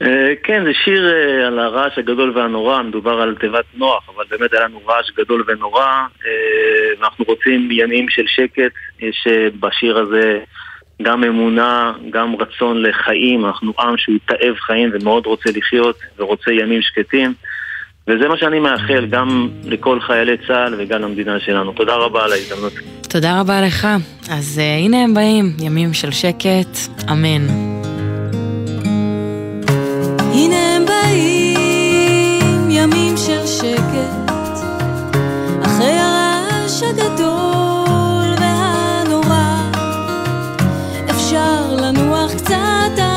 [0.01, 4.53] אה, כן, זה שיר אה, על הרעש הגדול והנורא, מדובר על תיבת נוח, אבל באמת
[4.53, 5.83] היה לנו רעש גדול ונורא,
[6.25, 9.27] אה, ואנחנו רוצים ימים של שקט, יש
[9.59, 10.39] בשיר הזה
[11.01, 16.81] גם אמונה, גם רצון לחיים, אנחנו עם שהוא תאב חיים ומאוד רוצה לחיות ורוצה ימים
[16.81, 17.33] שקטים,
[18.07, 21.71] וזה מה שאני מאחל גם לכל חיילי צה"ל וגם למדינה שלנו.
[21.71, 22.73] תודה רבה על ההזדמנות.
[23.09, 23.87] תודה רבה לך.
[24.31, 26.77] אז uh, הנה הם באים, ימים של שקט,
[27.11, 27.69] אמן.
[30.39, 30.85] הנה הם
[38.39, 39.61] והנורא,
[41.09, 43.08] אפשר לנוח קצת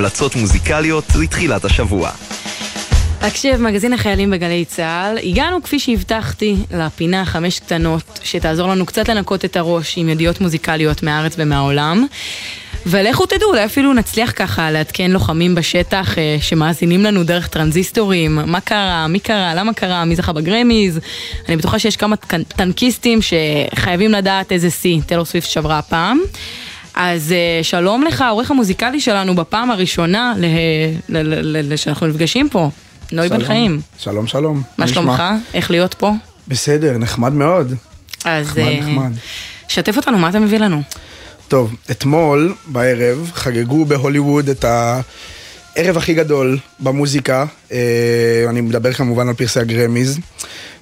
[0.00, 2.10] המלצות מוזיקליות לתחילת השבוע.
[3.20, 5.18] הקשב, מגזין החיילים בגלי צה"ל.
[5.28, 11.02] הגענו, כפי שהבטחתי, לפינה חמש קטנות, שתעזור לנו קצת לנקות את הראש עם ידיעות מוזיקליות
[11.02, 12.06] מהארץ ומהעולם.
[12.86, 18.60] ולכו תדעו, אולי אפילו נצליח ככה לעדכן לוחמים בשטח אה, שמאזינים לנו דרך טרנזיסטורים, מה
[18.60, 21.00] קרה, מי קרה, למה קרה, מי זכה בגרמיז.
[21.48, 26.20] אני בטוחה שיש כמה טנ- טנקיסטים שחייבים לדעת איזה שיא טיילור סוויפט שברה הפעם.
[27.02, 30.44] אז אה, שלום לך, העורך המוזיקלי שלנו בפעם הראשונה ל-
[31.08, 32.70] ל- ל- ל- שאנחנו נפגשים פה,
[33.12, 33.44] נוי בן.
[33.44, 33.80] חיים.
[33.98, 34.62] שלום, שלום.
[34.78, 34.88] מה?
[34.88, 35.22] שלומך?
[35.54, 36.12] איך להיות פה?
[36.48, 37.74] בסדר, נחמד מאוד.
[38.24, 39.10] אז נחמד, אה, נחמד.
[39.68, 40.82] שתף אותנו, מה אתה מביא לנו?
[41.48, 44.64] טוב, אתמול בערב חגגו בהוליווד את
[45.76, 47.78] ערב הכי גדול במוזיקה, אה,
[48.48, 50.18] אני מדבר כמובן על פרסי הגרמיז,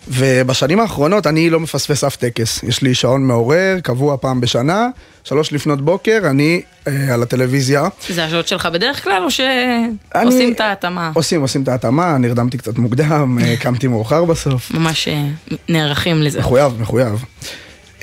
[0.09, 2.63] ובשנים האחרונות אני לא מפספס אף טקס.
[2.63, 4.89] יש לי שעון מעורר, קבוע פעם בשנה,
[5.29, 7.89] שלוש לפנות בוקר, אני אה, על הטלוויזיה.
[8.09, 11.11] זה השעות שלך בדרך כלל, או שעושים את ההתאמה?
[11.15, 14.71] עושים, עושים את ההתאמה, נרדמתי קצת מוקדם, אה, קמתי מאוחר בסוף.
[14.71, 15.25] ממש אה,
[15.69, 16.39] נערכים לזה.
[16.39, 17.25] מחויב, מחויב.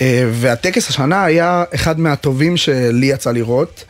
[0.01, 3.83] אה, והטקס השנה היה אחד מהטובים שלי יצא לראות.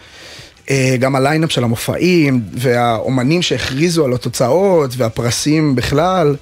[0.70, 6.36] אה, גם ה lineup של המופעים, והאומנים שהכריזו על התוצאות, והפרסים בכלל.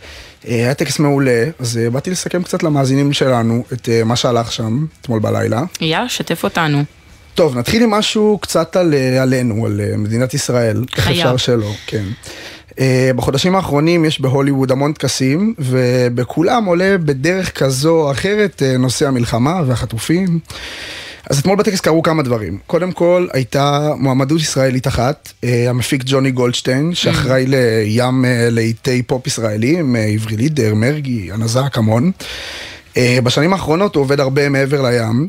[0.48, 4.52] אה, היה טקס מעולה, אז אה, באתי לסכם קצת למאזינים שלנו את אה, מה שהלך
[4.52, 5.64] שם אתמול בלילה.
[5.82, 6.84] יאללה, שתף אותנו.
[7.36, 10.84] טוב, נתחיל עם משהו קצת על, עלינו, על מדינת ישראל.
[10.96, 11.18] איך חייב.
[11.18, 12.04] אפשר שלא, כן.
[13.16, 20.40] בחודשים האחרונים יש בהוליווד המון טקסים, ובכולם עולה בדרך כזו או אחרת נושא המלחמה והחטופים.
[21.34, 22.58] אז אתמול בטקס קרו כמה דברים.
[22.68, 29.28] קודם כל, הייתה מועמדות ישראלית אחת, אה, המפיק ג'וני גולדשטיין, שאחראי לים אה, להיטי פופ
[29.28, 32.12] ישראלים, אה, עברי לידר, מרגי, הנזק, המון.
[32.98, 35.28] אה, בשנים האחרונות הוא עובד הרבה מעבר לים,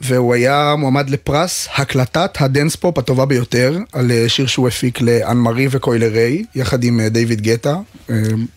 [0.00, 5.36] והוא היה מועמד לפרס הקלטת ה dance pop הטובה ביותר, על שיר שהוא הפיק לאן
[5.36, 7.76] מארי וקוי לריי, יחד עם דיוויד גטה,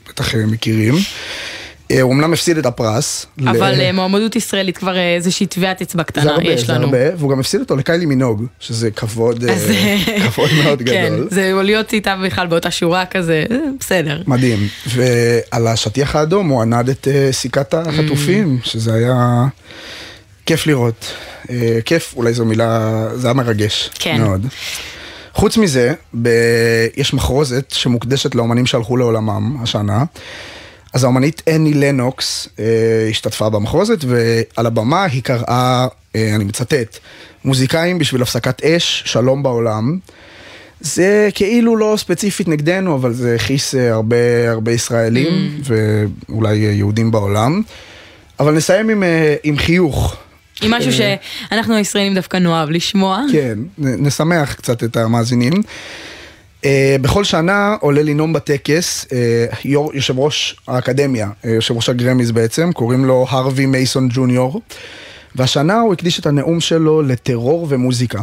[0.10, 0.94] בטח מכירים.
[1.92, 3.26] אה, הוא אמנם הפסיד את הפרס.
[3.38, 6.74] ל- אבל אה, מועמדות ישראלית כבר אה, איזושהי טביעת אצבע זה קטנה הרבה, יש זה
[6.74, 6.86] לנו.
[6.86, 9.72] הרבה, והוא גם הפסיד אותו לקיילי מינוג, שזה כבוד, אז,
[10.26, 11.28] כבוד מאוד כן, גדול.
[11.32, 13.46] זה להיות איתה בכלל באותה שורה כזה,
[13.80, 14.22] בסדר.
[14.28, 14.68] מדהים.
[14.88, 19.46] ועל השטיח האדום הוא ענד את סיכת החטופים, שזה היה
[20.46, 21.14] כיף לראות.
[21.86, 23.90] כיף, אולי זו מילה, זה היה מרגש.
[24.00, 24.22] כן.
[24.22, 24.46] מאוד.
[25.34, 26.30] חוץ מזה, ב...
[26.98, 30.04] יש מחרוזת שמוקדשת לאומנים שהלכו לעולמם השנה.
[30.94, 36.98] אז האומנית אני לנוקס אה, השתתפה במחרוזת, ועל הבמה היא קראה, אה, אני מצטט,
[37.46, 40.00] מוזיקאים בשביל הפסקת אש, שלום בעולם.
[40.82, 47.12] זה כאילו לא ספציפית נגדנו, אבל זה הכעיס אה, הרבה, הרבה ישראלים, ואולי אה, יהודים
[47.12, 47.62] בעולם.
[48.40, 50.16] אבל נסיים עם, אה, עם חיוך.
[50.62, 51.16] עם משהו אה,
[51.52, 53.22] שאנחנו הישראלים דווקא נאהב לשמוע.
[53.32, 55.54] כן, נשמח קצת את המאזינים.
[56.64, 56.66] Uh,
[57.02, 62.72] בכל שנה עולה לנאום בטקס uh, יו"ר, יושב ראש האקדמיה, uh, יושב ראש הגרמיז בעצם,
[62.72, 64.62] קוראים לו הרווי מייסון ג'וניור,
[65.36, 68.22] והשנה הוא הקדיש את הנאום שלו לטרור ומוזיקה.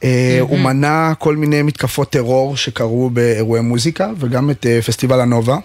[0.00, 0.04] Uh,
[0.40, 5.56] הוא מנה כל מיני מתקפות טרור שקרו באירועי מוזיקה, וגם את uh, פסטיבל הנובה.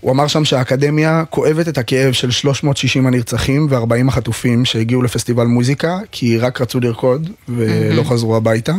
[0.00, 5.98] הוא אמר שם שהאקדמיה כואבת את הכאב של 360 הנרצחים ו-40 החטופים שהגיעו לפסטיבל מוזיקה,
[6.12, 8.04] כי רק רצו לרקוד ולא מהמם.
[8.04, 8.74] חזרו הביתה.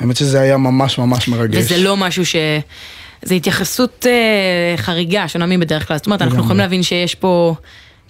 [0.00, 1.56] האמת שזה היה ממש ממש מרגש.
[1.58, 2.36] וזה לא משהו ש...
[3.22, 5.96] זה התייחסות אה, חריגה, שונה מבדרך כלל.
[5.96, 6.38] זאת אומרת, אנחנו.
[6.38, 7.54] יכולים להבין שיש פה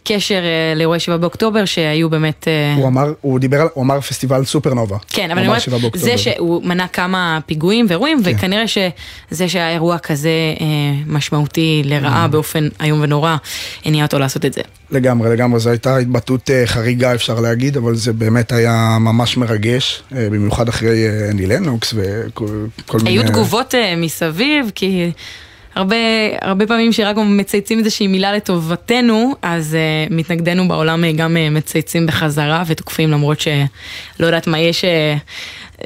[0.05, 2.49] קשר אה, לאירועי 7 באוקטובר, שהיו באמת...
[2.49, 4.97] אה, הוא אמר, הוא דיבר על, הוא אמר פסטיבל סופרנובה.
[5.09, 6.05] כן, אבל אני אומרת, 7 באוקטובר.
[6.05, 8.31] זה שהוא מנה כמה פיגועים ואירועים, כן.
[8.37, 10.31] וכנראה שזה שהיה אירוע כזה
[10.61, 10.67] אה,
[11.07, 12.29] משמעותי לרעה Mm.
[12.29, 13.37] באופן איום ונורא,
[13.85, 14.61] הניע אותו לעשות את זה.
[14.91, 20.69] לגמרי, לגמרי, זו הייתה התבטאות חריגה אפשר להגיד, אבל זה באמת היה ממש מרגש, במיוחד
[20.69, 22.47] אחרי אני לנוקס וכל
[22.87, 23.11] כל מיני...
[23.11, 25.11] היו תגובות מסביב, כי
[25.79, 25.97] הרבה,
[26.41, 29.76] הרבה פעמים שרק מצייצים איזושהי מילה לטובתנו, אז
[30.09, 35.85] uh, מתנגדינו בעולם uh, גם uh, מצייצים בחזרה ותוקפים למרות שלא יודעת מה יש uh,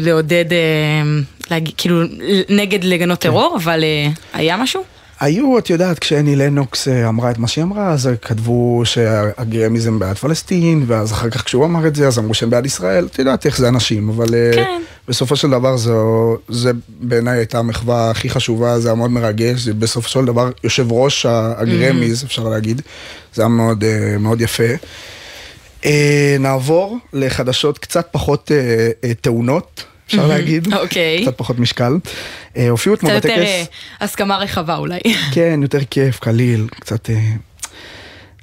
[0.00, 2.02] לעודד, uh, להגיד, כאילו
[2.48, 3.28] נגד לגנות כן.
[3.28, 4.97] טרור, אבל uh, היה משהו?
[5.20, 10.16] היו, את יודעת, כשאני לנוקס אה, אמרה את מה שהיא אמרה, אז כתבו שהגרמיזם בעד
[10.16, 13.46] פלסטין, ואז אחר כך כשהוא אמר את זה, אז אמרו שהם בעד ישראל, את יודעת
[13.46, 14.82] איך זה אנשים, אבל אה, כן.
[15.08, 19.74] בסופו של דבר זו, זה בעיניי הייתה המחווה הכי חשובה, זה היה מאוד מרגש, זה
[19.74, 22.82] בסופו של דבר יושב ראש הגרמיז, אפשר להגיד,
[23.34, 24.72] זה היה מאוד, אה, מאוד יפה.
[26.38, 28.50] נעבור לחדשות קצת פחות
[29.20, 30.26] טעונות, אפשר.
[30.26, 31.22] להגיד, אוקיי.
[31.22, 31.98] קצת פחות משקל.
[32.56, 33.40] אה, הופיעו קצת אתמול יותר בטקס.
[33.48, 33.64] אה,
[34.00, 34.98] הסכמה רחבה אולי.
[35.34, 37.10] כן, יותר כיף, קליל, קצת...
[37.10, 37.16] אה,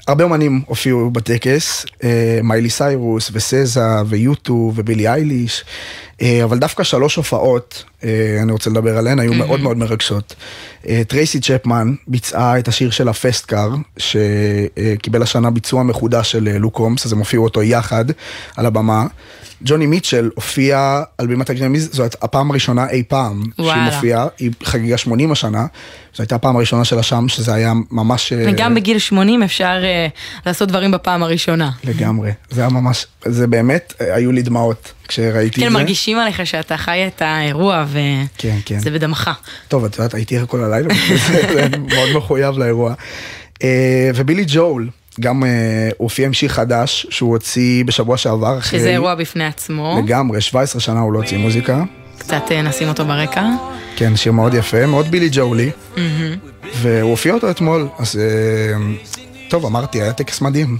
[0.07, 5.65] הרבה אומנים הופיעו בטקס, אה, מיילי סיירוס וסזה ויוטו ובילי אייליש, אה,
[6.43, 10.35] אבל דווקא שלוש הופעות, אה, אני רוצה לדבר עליהן, היו מאוד מאוד מרגשות.
[10.87, 16.77] אה, טרייסי צ'פמן ביצעה את השיר של הפסטקאר, שקיבל השנה ביצוע מחודש של אה, לוק
[16.77, 18.05] הומס, אז הם הופיעו אותו יחד
[18.57, 19.05] על הבמה.
[19.61, 23.85] ג'וני מיטשל הופיע על בימת הגרמיז, זו הפעם הראשונה אי פעם שהיא וואלה.
[23.85, 25.65] מופיעה, היא חגיגה 80 השנה,
[26.15, 28.33] זו הייתה הפעם הראשונה שלה שם, שזה היה ממש...
[28.33, 30.07] אה, וגם בגיל 80 אפשר אה,
[30.45, 31.71] לעשות דברים בפעם הראשונה.
[31.83, 35.77] לגמרי, זה היה ממש, זה באמת, אה, היו לי דמעות כשראיתי כן, את זה.
[35.77, 37.99] מרגישים עליך שאתה חי את האירוע וזה
[38.37, 38.77] כן, כן.
[38.85, 39.29] בדמך.
[39.67, 40.93] טוב, את יודעת, הייתי ער כל הלילה,
[41.53, 42.93] זה מאוד מחויב לאירוע.
[43.63, 45.49] אה, ובילי ג'ול, גם אה,
[45.97, 48.57] הופיע עם שיר חדש שהוא הוציא בשבוע שעבר.
[48.57, 50.01] אחרי- שזה אירוע בפני עצמו.
[50.05, 51.83] לגמרי, 17 שנה הוא לא הוציא מוזיקה.
[52.17, 53.45] קצת נשים אותו ברקע.
[53.95, 55.69] כן, שיר מאוד יפה, מאוד בילי ג'ולי.
[56.75, 58.77] והוא הופיע אותו אתמול, אז אה,
[59.49, 60.77] טוב, אמרתי, היה טקס מדהים.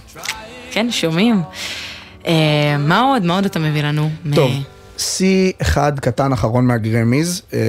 [0.72, 1.42] כן, שומעים.
[2.28, 3.26] אה, מה עוד?
[3.26, 4.10] מה עוד אתה מביא לנו?
[4.36, 4.52] טוב,
[4.98, 7.60] שיא אחד קטן אחרון מהגרמיז, אה,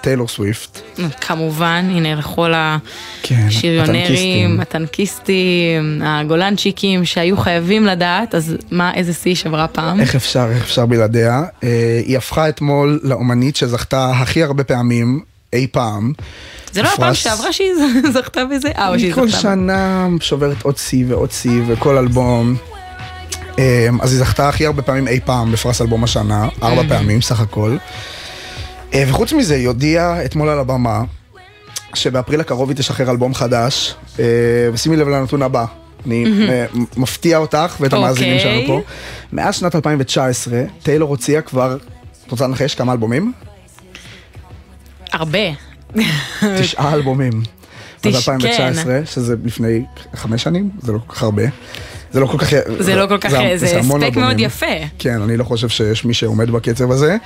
[0.00, 0.80] טיילור סוויפט.
[1.20, 2.52] כמובן, הנה לכל
[3.22, 6.02] כן, השריונרים, הטנקיסטים.
[6.04, 10.00] הגולנצ'יקים שהיו חייבים לדעת, אז מה, איזה שיא שברה פעם?
[10.00, 11.42] איך אפשר, איך אפשר בלעדיה.
[11.64, 15.20] אה, היא הפכה אתמול לאומנית שזכתה הכי הרבה פעמים
[15.52, 16.12] אי פעם.
[16.72, 17.72] זה לא הפעם שעברה שהיא
[18.14, 18.68] זכתה בזה?
[18.78, 19.40] אה, או שהיא כל זכתה.
[19.40, 22.56] שנה שוברת עוד שיא ועוד שיא וכל אלבום.
[23.58, 26.82] אה, אז היא זכתה הכי הרבה פעמים אי פעם בפרס אלבום השנה, ארבע.
[26.88, 27.76] פעמים סך הכל.
[28.94, 31.02] אה, וחוץ מזה, היא הודיעה אתמול על הבמה,
[31.94, 34.24] שבאפריל הקרוב היא תשחרר אלבום חדש, אה,
[34.72, 35.64] ושימי לב לנתון הבא.
[36.06, 36.24] אני
[36.96, 38.64] מפתיע אותך ואת המאזינים אוקיי.
[38.66, 38.80] שלנו פה.
[39.32, 41.76] מאז שנת 2019, טיילור הוציאה כבר,
[42.26, 43.32] את רוצה לנחש כמה אלבומים?
[45.12, 45.38] הרבה.
[46.60, 47.32] תשעה אלבומים.
[47.32, 47.42] אז
[48.00, 49.84] תש- 2019, שזה לפני
[50.14, 51.42] חמש שנים, זה לא כל כך הרבה.
[52.16, 52.48] זה לא כל כך...
[52.78, 54.40] זה לא כל כך, זה הספק מאוד.
[54.40, 54.66] יפה.
[54.98, 57.16] כן, אני לא חושב שיש מי שעומד בקצב הזה.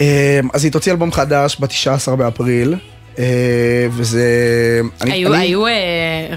[0.00, 2.74] אה, אז היא תוציא אלבום חדש ב-19 באפריל,
[3.18, 3.24] אה,
[3.90, 4.22] וזה...
[5.00, 5.72] אני- היו, אני- היו אה,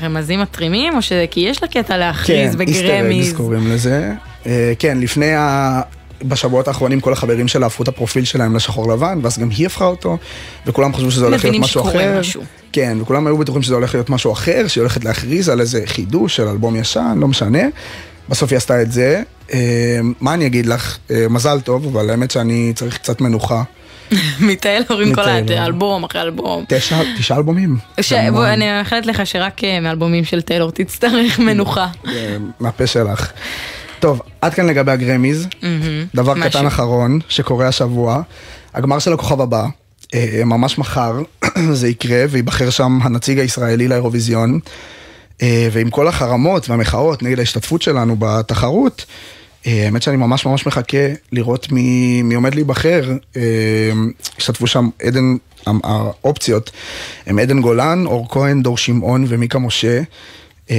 [0.01, 3.33] רמזים מתרימים, או שזה כי יש לה קטע להכריז כן, איסטר אגס בגרמיז?
[3.33, 4.11] קוראים לזה.
[4.45, 5.81] אה, כן, לפני ה...
[6.23, 9.85] בשבועות האחרונים כל החברים שלה הפכו את הפרופיל שלהם לשחור לבן, ואז גם היא הפכה
[9.85, 10.17] אותו,
[10.65, 12.19] וכולם חשבו שזה הולך להיות משהו אחר.
[12.19, 12.41] משהו.
[12.71, 16.35] כן, וכולם היו בטוחים שזה הולך להיות משהו אחר, שהיא הולכת להכריז על איזה חידוש
[16.35, 17.63] של אלבום ישן, לא משנה.
[18.29, 19.23] בסוף היא עשתה את זה.
[19.53, 20.97] אה, מה אני אגיד לך?
[21.11, 23.63] אה, מזל טוב, אבל האמת שאני צריך קצת מנוחה.
[24.39, 25.21] מטיילור עם כל.
[25.57, 26.65] האלבום אחרי אלבום.
[26.67, 27.77] תשע, תשעה אלבומים.
[28.53, 31.87] אני מאחלת לך שרק אה, מאלבומים של טיילור תצטרך מנוחה.
[32.07, 33.31] אה, מהפה שלך.
[34.01, 35.47] טוב, עד כאן לגבי הגרמיז.
[36.15, 36.49] דבר משהו.
[36.49, 38.21] קטן אחרון שקורה השבוע,
[38.73, 39.65] הגמר של הכוכב הבא,
[40.13, 41.21] אה, ממש מחר
[41.79, 44.59] זה יקרה וייבחר שם הנציג הישראלי לאירוויזיון.
[45.41, 49.05] אה, ועם כל החרמות והמחאות נגד ההשתתפות שלנו בתחרות,
[49.67, 53.03] אה, האמת שאני ממש ממש מחכה לראות מי, מי עומד להיבחר.
[54.37, 55.35] השתתפו שם עדן,
[55.65, 56.71] האופציות
[57.27, 60.01] הם עדן גולן, אור כהן, דור שמעון ומיקה משה.
[60.69, 60.75] אה,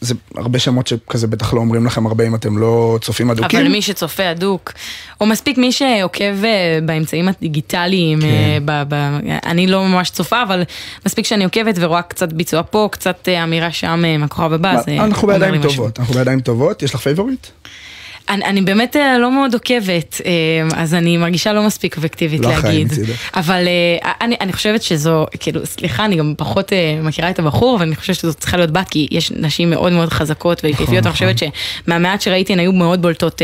[0.00, 3.60] זה הרבה שמות שכזה בטח לא אומרים לכם הרבה אם אתם לא צופים אדוקים.
[3.60, 4.72] אבל מי שצופה הדוק,
[5.20, 8.26] או מספיק מי שעוקב אה, באמצעים הדיגיטליים, כן.
[8.26, 10.62] אה, ב- ב- אני לא ממש צופה, אבל
[11.06, 15.62] מספיק שאני עוקבת ורואה קצת ביצוע פה, קצת אמירה שם מהכוכב הבא, זה אנחנו בידיים.
[15.62, 17.46] טובות, אנחנו בידיים טובות, יש לך favorite?
[18.28, 20.32] אני, אני באמת אה, לא מאוד עוקבת, אה,
[20.76, 22.92] אז אני מרגישה לא מספיק אובייקטיבית לא להגיד.
[23.34, 26.72] אבל אה, אני, אני חושבת שזו, כאילו, סליחה, אני גם פחות
[27.02, 30.64] מכירה את הבחור, ואני חושבת שזו צריכה להיות בת, כי יש נשים מאוד מאוד חזקות
[30.64, 33.42] ויפהפיות, אני חושבת שמהמעט שראיתי הן היו מאוד בולטות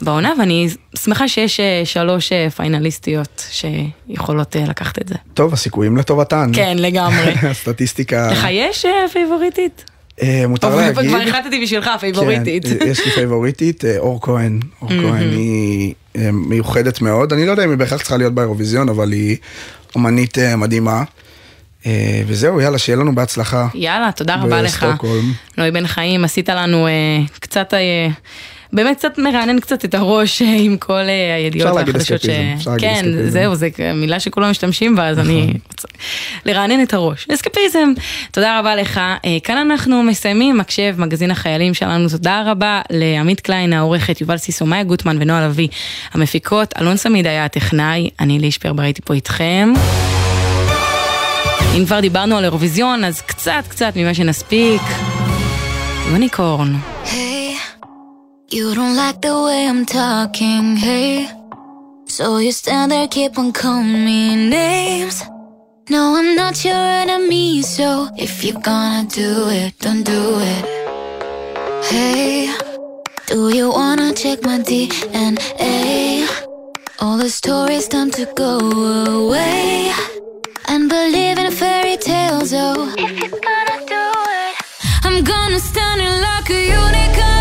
[0.00, 5.14] בעונה, ואני שמחה שיש שלוש פיינליסטיות שיכולות לקחת את זה.
[5.34, 6.50] טוב, הסיכויים לטובתן.
[6.54, 7.32] כן, לגמרי.
[7.50, 8.28] הסטטיסטיקה.
[8.32, 9.95] לך יש פייבוריטית?
[10.22, 11.08] אה, מותר להגיד.
[11.08, 12.64] כבר החלטתי בשבילך, פייבוריטית.
[12.66, 14.60] כן, יש לי פייבוריטית, אה, אור כהן.
[14.82, 14.88] אור.
[14.88, 17.32] כהן היא אה, מיוחדת מאוד.
[17.32, 19.36] אני לא יודע אם היא בהכרח צריכה להיות באירוויזיון, אבל היא
[19.94, 21.02] אומנית אה, מדהימה.
[21.86, 23.68] אה, וזהו, יאללה, שיהיה לנו בהצלחה.
[23.74, 24.84] יאללה, תודה רבה לך.
[24.84, 25.32] בסטוקהולם.
[25.58, 26.92] נוי בן חיים, עשית לנו אה,
[27.40, 28.08] קצת, אה,
[28.72, 32.24] באמת קצת מרענן קצת את הראש אה, עם כל אה, הידיעות אפשר להגיד והחדשות ש...
[32.24, 33.30] אסקפיזם, אפשר להגיד כן, אסקפיזם.
[33.30, 35.88] זהו, זו מילה שכולם משתמשים בה, אז אני רוצה
[36.46, 37.26] לרענן את הראש.
[37.34, 37.92] אסקפיזם.
[38.30, 38.98] תודה רבה לך.
[38.98, 42.08] אה, כאן אנחנו מסיימים, מקשב, מגזין החיילים שלנו.
[42.08, 45.68] תודה רבה לעמית קליין, העורכת, יובל סיסו, מאיה גוטמן ונועה לביא,
[46.12, 46.74] המפיקות.
[46.80, 49.72] אלון סמיד היה הטכנאי, אני ליש פרבר הייתי פה איתכם.
[51.76, 54.82] אם כבר דיברנו על אירוויזיון, אז קצת קצת ממה שנספיק.
[56.10, 56.74] יוניקורן.
[57.04, 57.35] Hey,
[58.48, 61.28] you don't like the way I'm talking, hey.
[62.06, 65.22] So you stand there, keep on calling me names.
[65.90, 70.64] No, I'm not your enemy, so if you're gonna do it, don't do it.
[71.84, 72.54] Hey,
[73.26, 76.28] do you wanna check my DNA?
[77.00, 79.92] All the stories time to go away.
[80.68, 82.94] And believe in fairy tales, oh.
[82.96, 84.04] If you're gonna do
[84.42, 84.54] it,
[85.04, 87.35] I'm gonna stand in like a unicorn.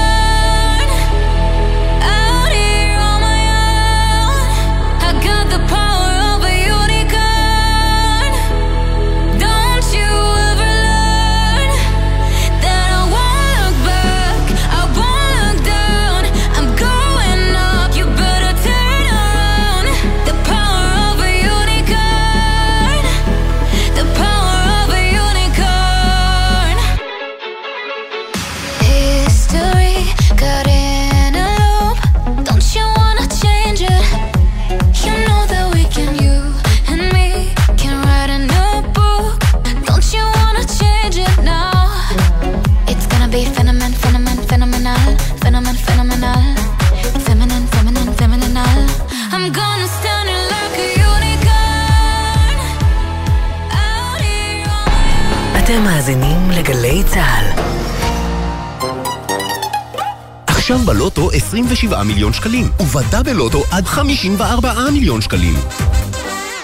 [62.46, 65.56] שקלים, ובדה בלוטו עד 54 מיליון שקלים.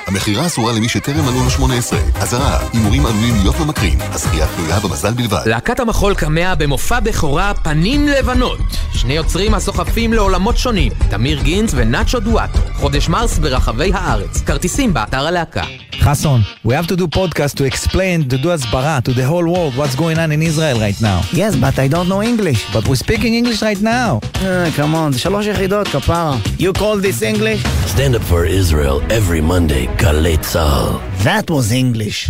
[0.08, 2.00] המכירה אסורה למי שטרם מלאו לו 18.
[2.16, 4.00] אזהרה, הימורים עלולים להיות ממכרים.
[4.02, 5.42] הזכייה תלויה במזל בלבד.
[5.46, 8.60] להקת המחול קמע במופע בכורה פנים לבנות.
[8.94, 12.60] שני יוצרים הסוחפים לעולמות שונים, תמיר גינץ ונאצ'ו דואטו.
[12.74, 14.42] חודש מרס ברחבי הארץ.
[14.42, 15.64] כרטיסים באתר הלהקה.
[16.07, 19.77] Hassan, we have to do podcast to explain, to do asbara to the whole world
[19.77, 21.21] what's going on in Israel right now.
[21.33, 22.61] Yes, but I don't know English.
[22.73, 24.21] But we're speaking English right now.
[24.35, 26.37] Uh, come on, זה שלוש יחידות, כפרה.
[26.59, 27.63] You call this English?
[27.87, 30.99] Stand up for Israel every Monday, גלי צה"ל.
[31.25, 32.29] That was English.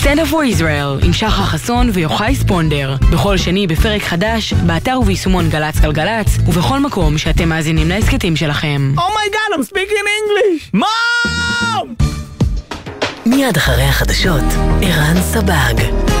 [0.00, 2.96] Stand up for Israel עם שחר חסון ויוחאי ספונדר.
[3.12, 8.94] בכל שני בפרק חדש, באתר וביישומון גל"צ גלגלצ, ובכל מקום שאתם מאזינים להסכתים שלכם.
[8.96, 10.70] Oh my god, I'm speaking English!
[10.74, 11.99] Mom!
[13.25, 14.43] מיד אחרי החדשות,
[14.81, 16.20] ערן סבג.